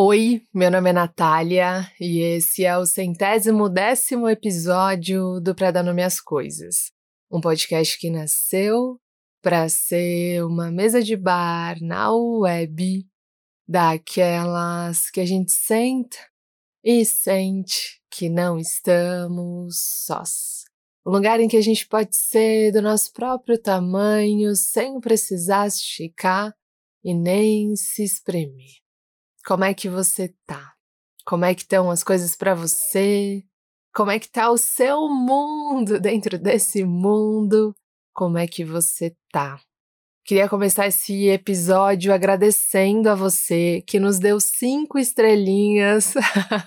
Oi, 0.00 0.46
meu 0.54 0.70
nome 0.70 0.90
é 0.90 0.92
Natália 0.92 1.92
e 2.00 2.20
esse 2.20 2.64
é 2.64 2.78
o 2.78 2.86
centésimo 2.86 3.68
décimo 3.68 4.28
episódio 4.28 5.40
do 5.40 5.56
Pra 5.56 5.72
Dar 5.72 5.82
Nome 5.82 6.04
às 6.04 6.20
Coisas. 6.20 6.92
Um 7.28 7.40
podcast 7.40 7.98
que 7.98 8.08
nasceu 8.08 9.00
para 9.42 9.68
ser 9.68 10.44
uma 10.44 10.70
mesa 10.70 11.02
de 11.02 11.16
bar 11.16 11.78
na 11.82 12.14
web, 12.14 13.04
daquelas 13.66 15.10
que 15.10 15.20
a 15.20 15.26
gente 15.26 15.50
senta 15.50 16.16
e 16.84 17.04
sente 17.04 18.00
que 18.08 18.28
não 18.28 18.56
estamos 18.56 20.04
sós. 20.06 20.62
Um 21.04 21.10
lugar 21.10 21.40
em 21.40 21.48
que 21.48 21.56
a 21.56 21.60
gente 21.60 21.88
pode 21.88 22.14
ser 22.14 22.70
do 22.70 22.80
nosso 22.80 23.12
próprio 23.12 23.60
tamanho 23.60 24.54
sem 24.54 25.00
precisar 25.00 25.66
esticar 25.66 26.54
e 27.02 27.12
nem 27.12 27.74
se 27.74 28.04
espremer. 28.04 28.87
Como 29.48 29.64
é 29.64 29.72
que 29.72 29.88
você 29.88 30.34
tá? 30.46 30.74
Como 31.24 31.42
é 31.42 31.54
que 31.54 31.62
estão 31.62 31.90
as 31.90 32.04
coisas 32.04 32.36
para 32.36 32.54
você? 32.54 33.42
Como 33.94 34.10
é 34.10 34.18
que 34.18 34.30
tá 34.30 34.50
o 34.50 34.58
seu 34.58 35.08
mundo 35.08 35.96
dentro 35.98 36.38
desse 36.38 36.84
mundo? 36.84 37.74
Como 38.12 38.36
é 38.36 38.46
que 38.46 38.62
você 38.62 39.16
tá? 39.32 39.58
Queria 40.22 40.50
começar 40.50 40.86
esse 40.86 41.28
episódio 41.28 42.12
agradecendo 42.12 43.08
a 43.08 43.14
você 43.14 43.82
que 43.86 43.98
nos 43.98 44.18
deu 44.18 44.38
cinco 44.38 44.98
estrelinhas 44.98 46.12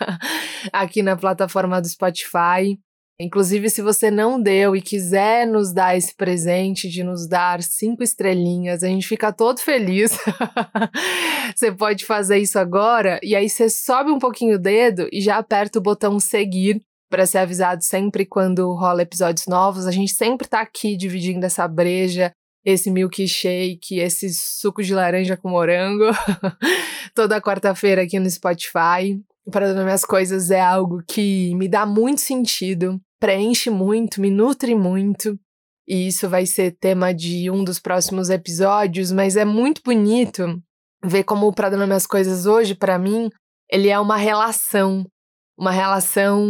aqui 0.74 1.04
na 1.04 1.16
plataforma 1.16 1.80
do 1.80 1.88
Spotify. 1.88 2.80
Inclusive, 3.22 3.70
se 3.70 3.84
você 3.84 4.10
não 4.10 4.42
deu 4.42 4.76
e 4.76 4.82
quiser 4.82 5.46
nos 5.46 5.72
dar 5.72 5.96
esse 5.96 6.16
presente 6.16 6.90
de 6.90 7.04
nos 7.04 7.28
dar 7.28 7.62
cinco 7.62 8.02
estrelinhas, 8.02 8.82
a 8.82 8.88
gente 8.88 9.08
fica 9.08 9.32
todo 9.32 9.60
feliz. 9.60 10.18
você 11.56 11.72
pode 11.72 12.04
fazer 12.04 12.40
isso 12.40 12.58
agora 12.58 13.20
e 13.22 13.36
aí 13.36 13.48
você 13.48 13.70
sobe 13.70 14.10
um 14.10 14.18
pouquinho 14.18 14.56
o 14.56 14.60
dedo 14.60 15.08
e 15.12 15.22
já 15.22 15.38
aperta 15.38 15.78
o 15.78 15.82
botão 15.82 16.20
seguir 16.20 16.82
para 17.12 17.28
ser 17.28 17.38
avisado 17.38 17.84
sempre 17.84 18.26
quando 18.26 18.74
rola 18.74 19.04
episódios 19.04 19.46
novos. 19.46 19.86
A 19.86 19.92
gente 19.92 20.14
sempre 20.14 20.48
tá 20.48 20.62
aqui 20.62 20.98
dividindo 20.98 21.46
essa 21.46 21.68
breja, 21.68 22.32
esse 22.66 22.90
milkshake, 22.90 24.00
esse 24.00 24.34
suco 24.34 24.82
de 24.82 24.96
laranja 24.96 25.38
com 25.38 25.50
morango, 25.50 26.06
toda 27.14 27.42
quarta-feira 27.42 28.02
aqui 28.02 28.20
no 28.20 28.30
Spotify. 28.30 29.22
Para 29.50 29.74
minhas 29.84 30.06
coisas 30.06 30.52
é 30.52 30.62
algo 30.62 31.02
que 31.08 31.56
me 31.56 31.68
dá 31.68 31.86
muito 31.86 32.22
sentido 32.22 33.02
preenche 33.22 33.70
muito, 33.70 34.20
me 34.20 34.32
nutre 34.32 34.74
muito. 34.74 35.40
E 35.88 36.08
isso 36.08 36.28
vai 36.28 36.46
ser 36.46 36.76
tema 36.80 37.14
de 37.14 37.50
um 37.52 37.64
dos 37.64 37.80
próximos 37.80 38.30
episódios, 38.30 39.12
mas 39.12 39.38
é 39.38 39.46
muito 39.46 39.82
bonito 39.86 40.60
ver 41.04 41.24
como 41.24 41.48
o 41.48 41.54
Pra 41.54 41.70
Nome 41.70 41.94
as 41.94 42.08
Coisas 42.08 42.46
hoje, 42.46 42.74
para 42.74 42.98
mim, 42.98 43.30
ele 43.70 43.90
é 43.90 44.00
uma 44.00 44.18
relação. 44.18 45.06
Uma 45.58 45.72
relação 45.72 46.44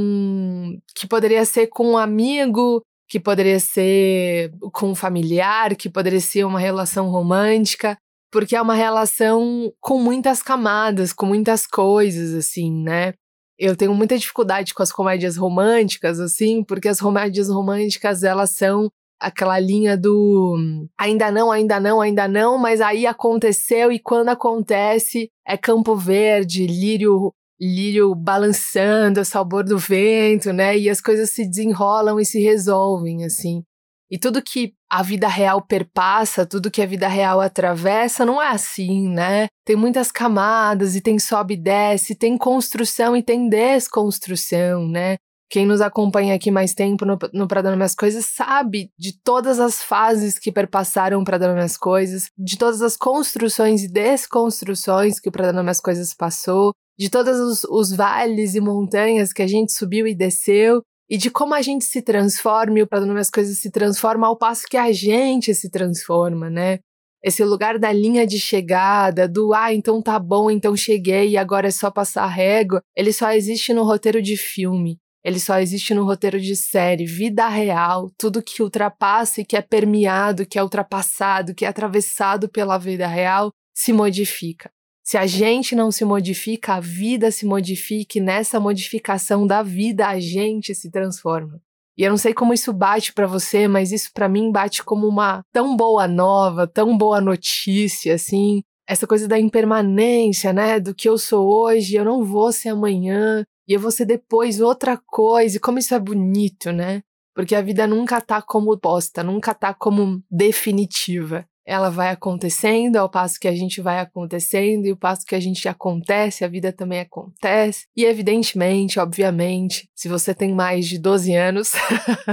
que 0.95 1.05
poderia 1.05 1.43
ser 1.43 1.67
com 1.67 1.91
um 1.91 1.97
amigo, 1.97 2.81
que 3.09 3.19
poderia 3.19 3.59
ser 3.59 4.51
com 4.71 4.91
um 4.91 4.95
familiar, 4.95 5.75
que 5.75 5.89
poderia 5.89 6.21
ser 6.21 6.45
uma 6.45 6.59
relação 6.59 7.09
romântica, 7.09 7.97
porque 8.31 8.55
é 8.55 8.61
uma 8.61 8.75
relação 8.75 9.71
com 9.79 9.99
muitas 9.99 10.41
camadas, 10.41 11.13
com 11.13 11.25
muitas 11.25 11.67
coisas, 11.67 12.33
assim, 12.33 12.71
né? 12.71 13.13
eu 13.61 13.75
tenho 13.75 13.93
muita 13.93 14.17
dificuldade 14.17 14.73
com 14.73 14.81
as 14.81 14.91
comédias 14.91 15.37
românticas, 15.37 16.19
assim, 16.19 16.63
porque 16.63 16.87
as 16.87 16.99
comédias 16.99 17.47
românticas, 17.47 18.23
elas 18.23 18.49
são 18.49 18.89
aquela 19.19 19.59
linha 19.59 19.95
do 19.95 20.57
ainda 20.97 21.31
não, 21.31 21.51
ainda 21.51 21.79
não, 21.79 22.01
ainda 22.01 22.27
não, 22.27 22.57
mas 22.57 22.81
aí 22.81 23.05
aconteceu 23.05 23.91
e 23.91 23.99
quando 23.99 24.29
acontece 24.29 25.29
é 25.47 25.55
Campo 25.55 25.95
Verde, 25.95 26.65
lírio 26.65 27.31
lírio 27.61 28.15
balançando, 28.15 29.21
o 29.21 29.25
sabor 29.25 29.63
do 29.63 29.77
vento, 29.77 30.51
né? 30.51 30.75
E 30.75 30.89
as 30.89 30.99
coisas 30.99 31.29
se 31.29 31.47
desenrolam 31.47 32.19
e 32.19 32.25
se 32.25 32.41
resolvem 32.41 33.23
assim. 33.23 33.61
E 34.09 34.17
tudo 34.17 34.41
que 34.41 34.73
a 34.91 35.01
vida 35.01 35.29
real 35.29 35.61
perpassa, 35.61 36.45
tudo 36.45 36.69
que 36.69 36.81
a 36.81 36.85
vida 36.85 37.07
real 37.07 37.39
atravessa, 37.39 38.25
não 38.25 38.41
é 38.41 38.49
assim, 38.49 39.07
né? 39.07 39.47
Tem 39.65 39.73
muitas 39.73 40.11
camadas 40.11 40.97
e 40.97 41.01
tem 41.01 41.17
sobe 41.17 41.53
e 41.53 41.57
desce, 41.57 42.13
tem 42.13 42.37
construção 42.37 43.15
e 43.15 43.23
tem 43.23 43.47
desconstrução, 43.47 44.85
né? 44.85 45.15
Quem 45.49 45.65
nos 45.65 45.79
acompanha 45.79 46.35
aqui 46.35 46.51
mais 46.51 46.73
tempo 46.73 47.05
no, 47.05 47.17
no 47.33 47.47
Pra 47.47 47.63
Minhas 47.73 47.95
Coisas 47.95 48.25
sabe 48.25 48.89
de 48.99 49.17
todas 49.23 49.61
as 49.61 49.81
fases 49.81 50.37
que 50.37 50.51
perpassaram 50.51 51.23
Pra 51.23 51.37
Dando 51.37 51.53
Minhas 51.53 51.77
Coisas, 51.77 52.29
de 52.37 52.57
todas 52.57 52.81
as 52.81 52.97
construções 52.97 53.83
e 53.83 53.87
desconstruções 53.87 55.21
que 55.21 55.29
o 55.29 55.31
Pra 55.31 55.45
Dando 55.45 55.63
Minhas 55.63 55.79
Coisas 55.79 56.13
passou, 56.13 56.73
de 56.99 57.09
todos 57.09 57.39
os, 57.39 57.63
os 57.63 57.95
vales 57.95 58.55
e 58.55 58.59
montanhas 58.59 59.31
que 59.31 59.41
a 59.41 59.47
gente 59.47 59.71
subiu 59.71 60.05
e 60.05 60.13
desceu, 60.13 60.81
e 61.11 61.17
de 61.17 61.29
como 61.29 61.53
a 61.53 61.61
gente 61.61 61.83
se 61.83 62.01
transforma 62.01 62.79
e 62.79 62.83
o 62.83 62.87
Para 62.87 63.19
As 63.19 63.29
Coisas 63.29 63.57
se 63.57 63.69
transforma 63.69 64.27
ao 64.27 64.37
passo 64.37 64.63
que 64.65 64.77
a 64.77 64.93
gente 64.93 65.53
se 65.53 65.69
transforma, 65.69 66.49
né? 66.49 66.79
Esse 67.21 67.43
lugar 67.43 67.77
da 67.77 67.91
linha 67.91 68.25
de 68.25 68.39
chegada, 68.39 69.27
do 69.27 69.53
ah, 69.53 69.73
então 69.73 70.01
tá 70.01 70.17
bom, 70.17 70.49
então 70.49 70.73
cheguei 70.73 71.31
e 71.31 71.37
agora 71.37 71.67
é 71.67 71.71
só 71.71 71.91
passar 71.91 72.23
a 72.23 72.27
régua, 72.27 72.81
ele 72.95 73.11
só 73.11 73.29
existe 73.33 73.73
no 73.73 73.83
roteiro 73.83 74.21
de 74.21 74.37
filme. 74.37 74.97
Ele 75.23 75.39
só 75.39 75.59
existe 75.59 75.93
no 75.93 76.05
roteiro 76.05 76.39
de 76.39 76.55
série, 76.55 77.05
vida 77.05 77.47
real, 77.49 78.09
tudo 78.17 78.41
que 78.41 78.63
ultrapassa 78.63 79.41
e 79.41 79.45
que 79.45 79.57
é 79.57 79.61
permeado, 79.61 80.47
que 80.47 80.57
é 80.57 80.63
ultrapassado, 80.63 81.53
que 81.53 81.65
é 81.65 81.67
atravessado 81.67 82.49
pela 82.49 82.77
vida 82.77 83.05
real, 83.05 83.51
se 83.75 83.91
modifica. 83.91 84.71
Se 85.03 85.17
a 85.17 85.25
gente 85.25 85.75
não 85.75 85.91
se 85.91 86.05
modifica, 86.05 86.75
a 86.75 86.79
vida 86.79 87.31
se 87.31 87.45
modifica 87.45 88.17
e 88.17 88.21
nessa 88.21 88.59
modificação 88.59 89.47
da 89.47 89.63
vida 89.63 90.07
a 90.07 90.19
gente 90.19 90.75
se 90.75 90.91
transforma. 90.91 91.59
E 91.97 92.03
eu 92.03 92.09
não 92.09 92.17
sei 92.17 92.33
como 92.33 92.53
isso 92.53 92.71
bate 92.71 93.11
para 93.13 93.27
você, 93.27 93.67
mas 93.67 93.91
isso 93.91 94.11
para 94.13 94.29
mim 94.29 94.51
bate 94.51 94.83
como 94.83 95.07
uma 95.07 95.43
tão 95.51 95.75
boa 95.75 96.07
nova, 96.07 96.67
tão 96.67 96.97
boa 96.97 97.19
notícia, 97.19 98.15
assim. 98.15 98.61
Essa 98.87 99.05
coisa 99.05 99.27
da 99.27 99.39
impermanência, 99.39 100.53
né? 100.53 100.79
Do 100.79 100.95
que 100.95 101.09
eu 101.09 101.17
sou 101.17 101.47
hoje, 101.47 101.95
eu 101.95 102.05
não 102.05 102.23
vou 102.23 102.51
ser 102.51 102.69
amanhã, 102.69 103.43
e 103.67 103.73
eu 103.73 103.79
vou 103.79 103.91
ser 103.91 104.05
depois 104.05 104.61
outra 104.61 104.97
coisa. 105.05 105.57
E 105.57 105.59
como 105.59 105.79
isso 105.79 105.93
é 105.93 105.99
bonito, 105.99 106.71
né? 106.71 107.01
Porque 107.35 107.55
a 107.55 107.61
vida 107.61 107.87
nunca 107.87 108.21
tá 108.21 108.41
como 108.41 108.77
posta, 108.77 109.23
nunca 109.23 109.53
tá 109.53 109.73
como 109.73 110.21
definitiva 110.29 111.45
ela 111.65 111.89
vai 111.89 112.09
acontecendo 112.09 112.97
ao 112.97 113.09
passo 113.09 113.39
que 113.39 113.47
a 113.47 113.55
gente 113.55 113.81
vai 113.81 113.99
acontecendo 113.99 114.85
e 114.85 114.91
o 114.91 114.97
passo 114.97 115.25
que 115.25 115.35
a 115.35 115.39
gente 115.39 115.67
acontece, 115.67 116.43
a 116.43 116.47
vida 116.47 116.73
também 116.73 116.99
acontece. 116.99 117.85
E 117.95 118.03
evidentemente, 118.03 118.99
obviamente, 118.99 119.89
se 119.95 120.07
você 120.07 120.33
tem 120.33 120.53
mais 120.53 120.87
de 120.87 120.97
12 120.97 121.33
anos, 121.35 121.71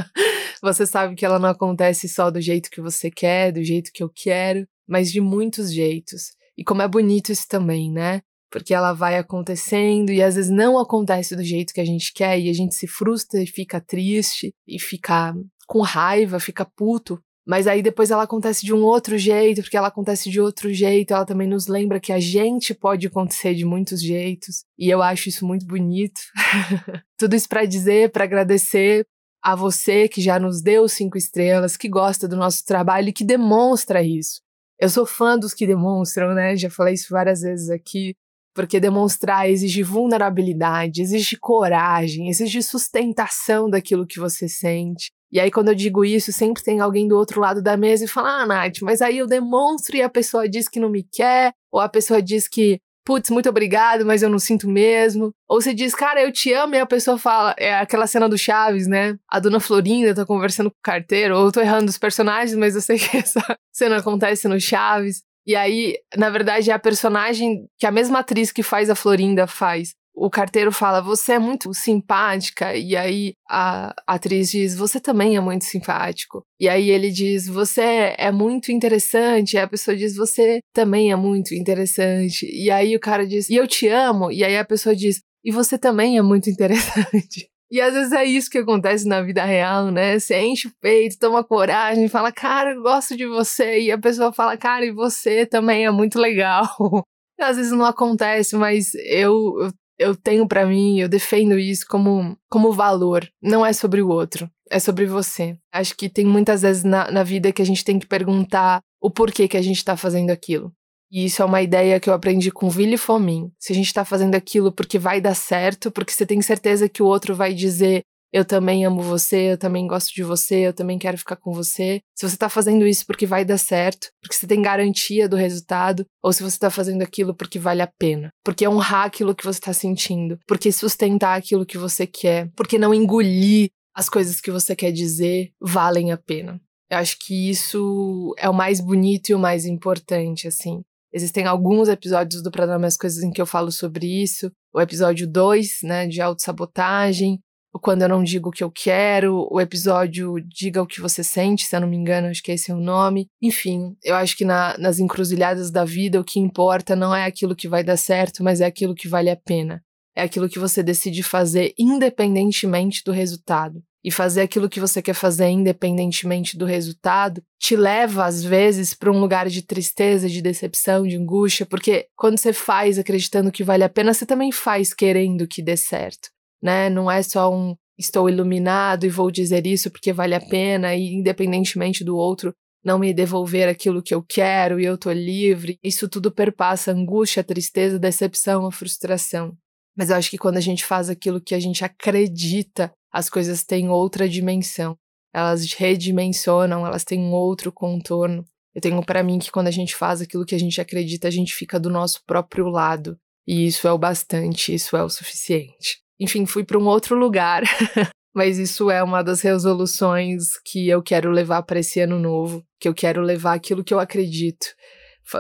você 0.62 0.86
sabe 0.86 1.14
que 1.14 1.24
ela 1.24 1.38
não 1.38 1.50
acontece 1.50 2.08
só 2.08 2.30
do 2.30 2.40
jeito 2.40 2.70
que 2.70 2.80
você 2.80 3.10
quer, 3.10 3.52
do 3.52 3.62
jeito 3.62 3.92
que 3.92 4.02
eu 4.02 4.10
quero, 4.12 4.66
mas 4.88 5.12
de 5.12 5.20
muitos 5.20 5.72
jeitos. 5.72 6.32
E 6.56 6.64
como 6.64 6.82
é 6.82 6.88
bonito 6.88 7.30
isso 7.30 7.46
também, 7.46 7.92
né? 7.92 8.22
Porque 8.50 8.72
ela 8.72 8.94
vai 8.94 9.18
acontecendo 9.18 10.10
e 10.10 10.22
às 10.22 10.36
vezes 10.36 10.50
não 10.50 10.78
acontece 10.78 11.36
do 11.36 11.44
jeito 11.44 11.74
que 11.74 11.82
a 11.82 11.84
gente 11.84 12.12
quer 12.14 12.40
e 12.40 12.48
a 12.48 12.52
gente 12.54 12.74
se 12.74 12.86
frustra 12.86 13.42
e 13.42 13.46
fica 13.46 13.78
triste 13.78 14.54
e 14.66 14.80
fica 14.80 15.34
com 15.66 15.82
raiva, 15.82 16.40
fica 16.40 16.64
puto 16.64 17.22
mas 17.48 17.66
aí 17.66 17.80
depois 17.80 18.10
ela 18.10 18.24
acontece 18.24 18.66
de 18.66 18.74
um 18.74 18.82
outro 18.82 19.16
jeito, 19.16 19.62
porque 19.62 19.76
ela 19.76 19.88
acontece 19.88 20.28
de 20.28 20.38
outro 20.38 20.70
jeito, 20.70 21.14
ela 21.14 21.24
também 21.24 21.48
nos 21.48 21.66
lembra 21.66 21.98
que 21.98 22.12
a 22.12 22.20
gente 22.20 22.74
pode 22.74 23.06
acontecer 23.06 23.54
de 23.54 23.64
muitos 23.64 24.02
jeitos, 24.02 24.64
e 24.78 24.90
eu 24.90 25.00
acho 25.00 25.30
isso 25.30 25.46
muito 25.46 25.64
bonito. 25.64 26.20
Tudo 27.16 27.34
isso 27.34 27.48
para 27.48 27.64
dizer, 27.64 28.12
para 28.12 28.24
agradecer 28.24 29.06
a 29.42 29.56
você 29.56 30.06
que 30.08 30.20
já 30.20 30.38
nos 30.38 30.60
deu 30.60 30.86
cinco 30.90 31.16
estrelas, 31.16 31.74
que 31.74 31.88
gosta 31.88 32.28
do 32.28 32.36
nosso 32.36 32.62
trabalho 32.66 33.08
e 33.08 33.12
que 33.14 33.24
demonstra 33.24 34.02
isso. 34.02 34.42
Eu 34.78 34.90
sou 34.90 35.06
fã 35.06 35.38
dos 35.38 35.54
que 35.54 35.66
demonstram, 35.66 36.34
né? 36.34 36.54
Já 36.54 36.68
falei 36.68 36.94
isso 36.94 37.08
várias 37.08 37.40
vezes 37.40 37.70
aqui, 37.70 38.14
porque 38.54 38.78
demonstrar 38.78 39.48
exige 39.48 39.82
vulnerabilidade, 39.82 41.00
exige 41.00 41.38
coragem, 41.38 42.28
exige 42.28 42.62
sustentação 42.62 43.70
daquilo 43.70 44.06
que 44.06 44.20
você 44.20 44.46
sente. 44.48 45.10
E 45.30 45.38
aí, 45.38 45.50
quando 45.50 45.68
eu 45.68 45.74
digo 45.74 46.04
isso, 46.04 46.32
sempre 46.32 46.62
tem 46.62 46.80
alguém 46.80 47.06
do 47.06 47.16
outro 47.16 47.40
lado 47.40 47.62
da 47.62 47.76
mesa 47.76 48.04
e 48.04 48.08
fala: 48.08 48.42
Ah, 48.42 48.46
Nath, 48.46 48.80
mas 48.82 49.02
aí 49.02 49.18
eu 49.18 49.26
demonstro 49.26 49.96
e 49.96 50.02
a 50.02 50.08
pessoa 50.08 50.48
diz 50.48 50.68
que 50.68 50.80
não 50.80 50.88
me 50.88 51.02
quer, 51.02 51.52
ou 51.70 51.80
a 51.80 51.88
pessoa 51.88 52.22
diz 52.22 52.48
que, 52.48 52.80
putz, 53.04 53.30
muito 53.30 53.48
obrigado, 53.48 54.04
mas 54.04 54.22
eu 54.22 54.28
não 54.28 54.38
sinto 54.38 54.68
mesmo. 54.68 55.32
Ou 55.48 55.60
você 55.60 55.72
diz, 55.72 55.94
cara, 55.94 56.22
eu 56.22 56.30
te 56.30 56.52
amo, 56.52 56.74
e 56.74 56.78
a 56.78 56.86
pessoa 56.86 57.18
fala, 57.18 57.54
é 57.58 57.74
aquela 57.74 58.06
cena 58.06 58.28
do 58.28 58.36
Chaves, 58.36 58.86
né? 58.86 59.16
A 59.28 59.38
dona 59.38 59.60
Florinda 59.60 60.14
tá 60.14 60.26
conversando 60.26 60.70
com 60.70 60.76
o 60.76 60.82
carteiro, 60.82 61.36
ou 61.36 61.46
eu 61.46 61.52
tô 61.52 61.60
errando 61.60 61.88
os 61.88 61.98
personagens, 61.98 62.54
mas 62.54 62.74
eu 62.74 62.82
sei 62.82 62.98
que 62.98 63.16
essa 63.18 63.42
cena 63.72 63.96
acontece 63.98 64.46
no 64.46 64.60
Chaves. 64.60 65.22
E 65.46 65.56
aí, 65.56 65.96
na 66.16 66.28
verdade, 66.28 66.70
é 66.70 66.74
a 66.74 66.78
personagem 66.78 67.66
que 67.78 67.86
a 67.86 67.90
mesma 67.90 68.18
atriz 68.18 68.52
que 68.52 68.62
faz 68.62 68.90
a 68.90 68.94
Florinda 68.94 69.46
faz 69.46 69.94
o 70.20 70.28
carteiro 70.28 70.72
fala, 70.72 71.00
você 71.00 71.32
é 71.32 71.38
muito 71.38 71.72
simpática, 71.72 72.74
e 72.74 72.96
aí 72.96 73.34
a 73.48 73.94
atriz 74.06 74.50
diz, 74.50 74.74
você 74.76 74.98
também 75.00 75.36
é 75.36 75.40
muito 75.40 75.64
simpático. 75.64 76.42
E 76.60 76.68
aí 76.68 76.90
ele 76.90 77.10
diz, 77.10 77.46
você 77.46 78.14
é 78.18 78.32
muito 78.32 78.72
interessante, 78.72 79.54
e 79.54 79.58
a 79.58 79.68
pessoa 79.68 79.96
diz, 79.96 80.16
você 80.16 80.60
também 80.74 81.12
é 81.12 81.16
muito 81.16 81.54
interessante. 81.54 82.46
E 82.52 82.70
aí 82.70 82.96
o 82.96 83.00
cara 83.00 83.26
diz, 83.26 83.48
e 83.48 83.54
eu 83.54 83.66
te 83.66 83.86
amo, 83.88 84.32
e 84.32 84.42
aí 84.42 84.58
a 84.58 84.64
pessoa 84.64 84.94
diz, 84.94 85.20
e 85.44 85.52
você 85.52 85.78
também 85.78 86.18
é 86.18 86.22
muito 86.22 86.50
interessante. 86.50 87.48
E 87.70 87.82
às 87.82 87.92
vezes 87.92 88.12
é 88.12 88.24
isso 88.24 88.48
que 88.48 88.56
acontece 88.56 89.06
na 89.06 89.20
vida 89.20 89.44
real, 89.44 89.90
né? 89.90 90.18
Você 90.18 90.40
enche 90.40 90.68
o 90.68 90.72
peito, 90.80 91.18
toma 91.18 91.44
coragem, 91.44 92.08
fala, 92.08 92.32
cara, 92.32 92.72
eu 92.72 92.80
gosto 92.80 93.14
de 93.14 93.26
você. 93.26 93.80
E 93.80 93.92
a 93.92 93.98
pessoa 93.98 94.32
fala, 94.32 94.56
cara, 94.56 94.86
e 94.86 94.90
você 94.90 95.44
também 95.44 95.84
é 95.84 95.90
muito 95.90 96.18
legal. 96.18 96.66
às 97.38 97.58
vezes 97.58 97.72
não 97.72 97.84
acontece, 97.84 98.56
mas 98.56 98.94
eu, 98.94 99.34
eu 99.60 99.70
tenho 100.14 100.46
para 100.46 100.66
mim, 100.66 101.00
eu 101.00 101.08
defendo 101.08 101.58
isso 101.58 101.84
como, 101.88 102.36
como 102.48 102.72
valor. 102.72 103.28
Não 103.42 103.66
é 103.66 103.72
sobre 103.72 104.00
o 104.00 104.08
outro, 104.08 104.50
é 104.70 104.78
sobre 104.78 105.06
você. 105.06 105.58
Acho 105.72 105.96
que 105.96 106.08
tem 106.08 106.24
muitas 106.24 106.62
vezes 106.62 106.84
na, 106.84 107.10
na 107.10 107.22
vida 107.22 107.52
que 107.52 107.62
a 107.62 107.66
gente 107.66 107.84
tem 107.84 107.98
que 107.98 108.06
perguntar 108.06 108.80
o 109.00 109.10
porquê 109.10 109.48
que 109.48 109.56
a 109.56 109.62
gente 109.62 109.84
tá 109.84 109.96
fazendo 109.96 110.30
aquilo. 110.30 110.72
E 111.10 111.24
isso 111.24 111.40
é 111.40 111.44
uma 111.44 111.62
ideia 111.62 111.98
que 111.98 112.08
eu 112.08 112.14
aprendi 112.14 112.50
com 112.50 112.68
Ville 112.68 112.98
Fomin. 112.98 113.50
Se 113.58 113.72
a 113.72 113.76
gente 113.76 113.92
tá 113.92 114.04
fazendo 114.04 114.34
aquilo 114.34 114.70
porque 114.70 114.98
vai 114.98 115.20
dar 115.20 115.34
certo, 115.34 115.90
porque 115.90 116.12
você 116.12 116.26
tem 116.26 116.40
certeza 116.42 116.88
que 116.88 117.02
o 117.02 117.06
outro 117.06 117.34
vai 117.34 117.54
dizer 117.54 118.02
eu 118.32 118.44
também 118.44 118.84
amo 118.84 119.02
você, 119.02 119.52
eu 119.52 119.58
também 119.58 119.86
gosto 119.86 120.14
de 120.14 120.22
você, 120.22 120.66
eu 120.66 120.72
também 120.72 120.98
quero 120.98 121.16
ficar 121.16 121.36
com 121.36 121.52
você. 121.52 122.00
Se 122.14 122.28
você 122.28 122.36
tá 122.36 122.48
fazendo 122.48 122.86
isso 122.86 123.06
porque 123.06 123.26
vai 123.26 123.44
dar 123.44 123.58
certo, 123.58 124.08
porque 124.20 124.34
você 124.34 124.46
tem 124.46 124.60
garantia 124.60 125.28
do 125.28 125.36
resultado, 125.36 126.04
ou 126.22 126.32
se 126.32 126.42
você 126.42 126.58
tá 126.58 126.70
fazendo 126.70 127.02
aquilo 127.02 127.34
porque 127.34 127.58
vale 127.58 127.82
a 127.82 127.90
pena, 127.98 128.30
porque 128.44 128.68
honrar 128.68 129.06
aquilo 129.06 129.34
que 129.34 129.44
você 129.44 129.60
tá 129.60 129.72
sentindo, 129.72 130.38
porque 130.46 130.70
sustentar 130.70 131.38
aquilo 131.38 131.66
que 131.66 131.78
você 131.78 132.06
quer, 132.06 132.50
porque 132.54 132.78
não 132.78 132.94
engolir 132.94 133.70
as 133.94 134.08
coisas 134.08 134.40
que 134.40 134.50
você 134.50 134.76
quer 134.76 134.92
dizer 134.92 135.50
valem 135.60 136.12
a 136.12 136.16
pena. 136.16 136.60
Eu 136.90 136.98
acho 136.98 137.18
que 137.20 137.50
isso 137.50 138.34
é 138.38 138.48
o 138.48 138.54
mais 138.54 138.80
bonito 138.80 139.28
e 139.28 139.34
o 139.34 139.38
mais 139.38 139.66
importante, 139.66 140.48
assim. 140.48 140.82
Existem 141.12 141.46
alguns 141.46 141.88
episódios 141.88 142.42
do 142.42 142.50
programa 142.50 142.86
As 142.86 142.96
Coisas 142.96 143.22
em 143.22 143.30
que 143.30 143.40
eu 143.40 143.46
falo 143.46 143.72
sobre 143.72 144.06
isso. 144.06 144.50
O 144.74 144.80
episódio 144.80 145.26
2, 145.26 145.78
né, 145.82 146.06
de 146.06 146.20
autossabotagem, 146.20 147.40
quando 147.78 148.02
eu 148.02 148.08
não 148.08 148.22
digo 148.22 148.48
o 148.48 148.52
que 148.52 148.64
eu 148.64 148.70
quero, 148.70 149.46
o 149.50 149.60
episódio 149.60 150.34
Diga 150.40 150.82
o 150.82 150.86
que 150.86 151.00
você 151.00 151.22
sente, 151.22 151.66
se 151.66 151.76
eu 151.76 151.80
não 151.80 151.88
me 151.88 151.96
engano, 151.96 152.28
acho 152.28 152.42
que 152.42 152.52
esse 152.52 152.70
é 152.70 152.74
o 152.74 152.80
nome. 152.80 153.26
Enfim, 153.40 153.96
eu 154.02 154.14
acho 154.14 154.36
que 154.36 154.44
na, 154.44 154.76
nas 154.78 154.98
encruzilhadas 154.98 155.70
da 155.70 155.84
vida 155.84 156.20
o 156.20 156.24
que 156.24 156.40
importa 156.40 156.96
não 156.96 157.14
é 157.14 157.24
aquilo 157.24 157.56
que 157.56 157.68
vai 157.68 157.84
dar 157.84 157.96
certo, 157.96 158.42
mas 158.42 158.60
é 158.60 158.66
aquilo 158.66 158.94
que 158.94 159.08
vale 159.08 159.30
a 159.30 159.36
pena. 159.36 159.82
É 160.16 160.22
aquilo 160.22 160.48
que 160.48 160.58
você 160.58 160.82
decide 160.82 161.22
fazer 161.22 161.72
independentemente 161.78 163.02
do 163.04 163.12
resultado. 163.12 163.82
E 164.02 164.10
fazer 164.10 164.42
aquilo 164.42 164.68
que 164.68 164.80
você 164.80 165.02
quer 165.02 165.12
fazer 165.12 165.48
independentemente 165.48 166.56
do 166.56 166.64
resultado 166.64 167.42
te 167.60 167.76
leva, 167.76 168.24
às 168.24 168.42
vezes, 168.42 168.94
para 168.94 169.10
um 169.10 169.18
lugar 169.20 169.48
de 169.48 169.60
tristeza, 169.60 170.28
de 170.28 170.40
decepção, 170.40 171.06
de 171.06 171.16
angústia, 171.16 171.66
porque 171.66 172.06
quando 172.16 172.38
você 172.38 172.52
faz 172.52 172.98
acreditando 172.98 173.52
que 173.52 173.64
vale 173.64 173.84
a 173.84 173.88
pena, 173.88 174.14
você 174.14 174.24
também 174.24 174.52
faz 174.52 174.94
querendo 174.94 175.46
que 175.48 175.62
dê 175.62 175.76
certo 175.76 176.30
né? 176.62 176.88
Não 176.90 177.10
é 177.10 177.22
só 177.22 177.52
um 177.52 177.76
estou 177.98 178.28
iluminado 178.28 179.04
e 179.04 179.10
vou 179.10 179.30
dizer 179.30 179.66
isso 179.66 179.90
porque 179.90 180.12
vale 180.12 180.34
a 180.34 180.40
pena 180.40 180.94
e 180.94 181.14
independentemente 181.14 182.04
do 182.04 182.16
outro 182.16 182.54
não 182.84 182.98
me 182.98 183.12
devolver 183.12 183.68
aquilo 183.68 184.02
que 184.02 184.14
eu 184.14 184.22
quero 184.22 184.80
e 184.80 184.84
eu 184.84 184.96
tô 184.96 185.10
livre. 185.10 185.78
Isso 185.82 186.08
tudo 186.08 186.30
perpassa 186.30 186.90
a 186.90 186.94
angústia, 186.94 187.42
tristeza, 187.42 187.98
decepção, 187.98 188.64
a 188.66 188.72
frustração. 188.72 189.56
Mas 189.96 190.10
eu 190.10 190.16
acho 190.16 190.30
que 190.30 190.38
quando 190.38 190.58
a 190.58 190.60
gente 190.60 190.84
faz 190.84 191.10
aquilo 191.10 191.40
que 191.40 191.56
a 191.56 191.60
gente 191.60 191.84
acredita, 191.84 192.92
as 193.12 193.28
coisas 193.28 193.64
têm 193.64 193.88
outra 193.88 194.28
dimensão. 194.28 194.96
Elas 195.34 195.70
redimensionam, 195.72 196.86
elas 196.86 197.04
têm 197.04 197.18
um 197.18 197.32
outro 197.32 197.72
contorno. 197.72 198.44
Eu 198.72 198.80
tenho 198.80 199.04
para 199.04 199.24
mim 199.24 199.40
que 199.40 199.50
quando 199.50 199.66
a 199.66 199.72
gente 199.72 199.94
faz 199.94 200.20
aquilo 200.20 200.46
que 200.46 200.54
a 200.54 200.58
gente 200.58 200.80
acredita, 200.80 201.26
a 201.26 201.32
gente 201.32 201.52
fica 201.52 201.80
do 201.80 201.90
nosso 201.90 202.22
próprio 202.24 202.68
lado. 202.68 203.18
E 203.46 203.66
isso 203.66 203.88
é 203.88 203.92
o 203.92 203.98
bastante, 203.98 204.72
isso 204.72 204.96
é 204.96 205.02
o 205.02 205.10
suficiente 205.10 205.98
enfim, 206.18 206.46
fui 206.46 206.64
para 206.64 206.78
um 206.78 206.86
outro 206.86 207.16
lugar. 207.16 207.62
Mas 208.34 208.58
isso 208.58 208.90
é 208.90 209.02
uma 209.02 209.22
das 209.22 209.40
resoluções 209.40 210.44
que 210.64 210.88
eu 210.88 211.02
quero 211.02 211.30
levar 211.30 211.62
para 211.62 211.80
esse 211.80 211.98
ano 212.00 212.18
novo, 212.18 212.62
que 212.78 212.88
eu 212.88 212.94
quero 212.94 213.20
levar 213.20 213.54
aquilo 213.54 213.82
que 213.82 213.92
eu 213.92 213.98
acredito. 213.98 214.66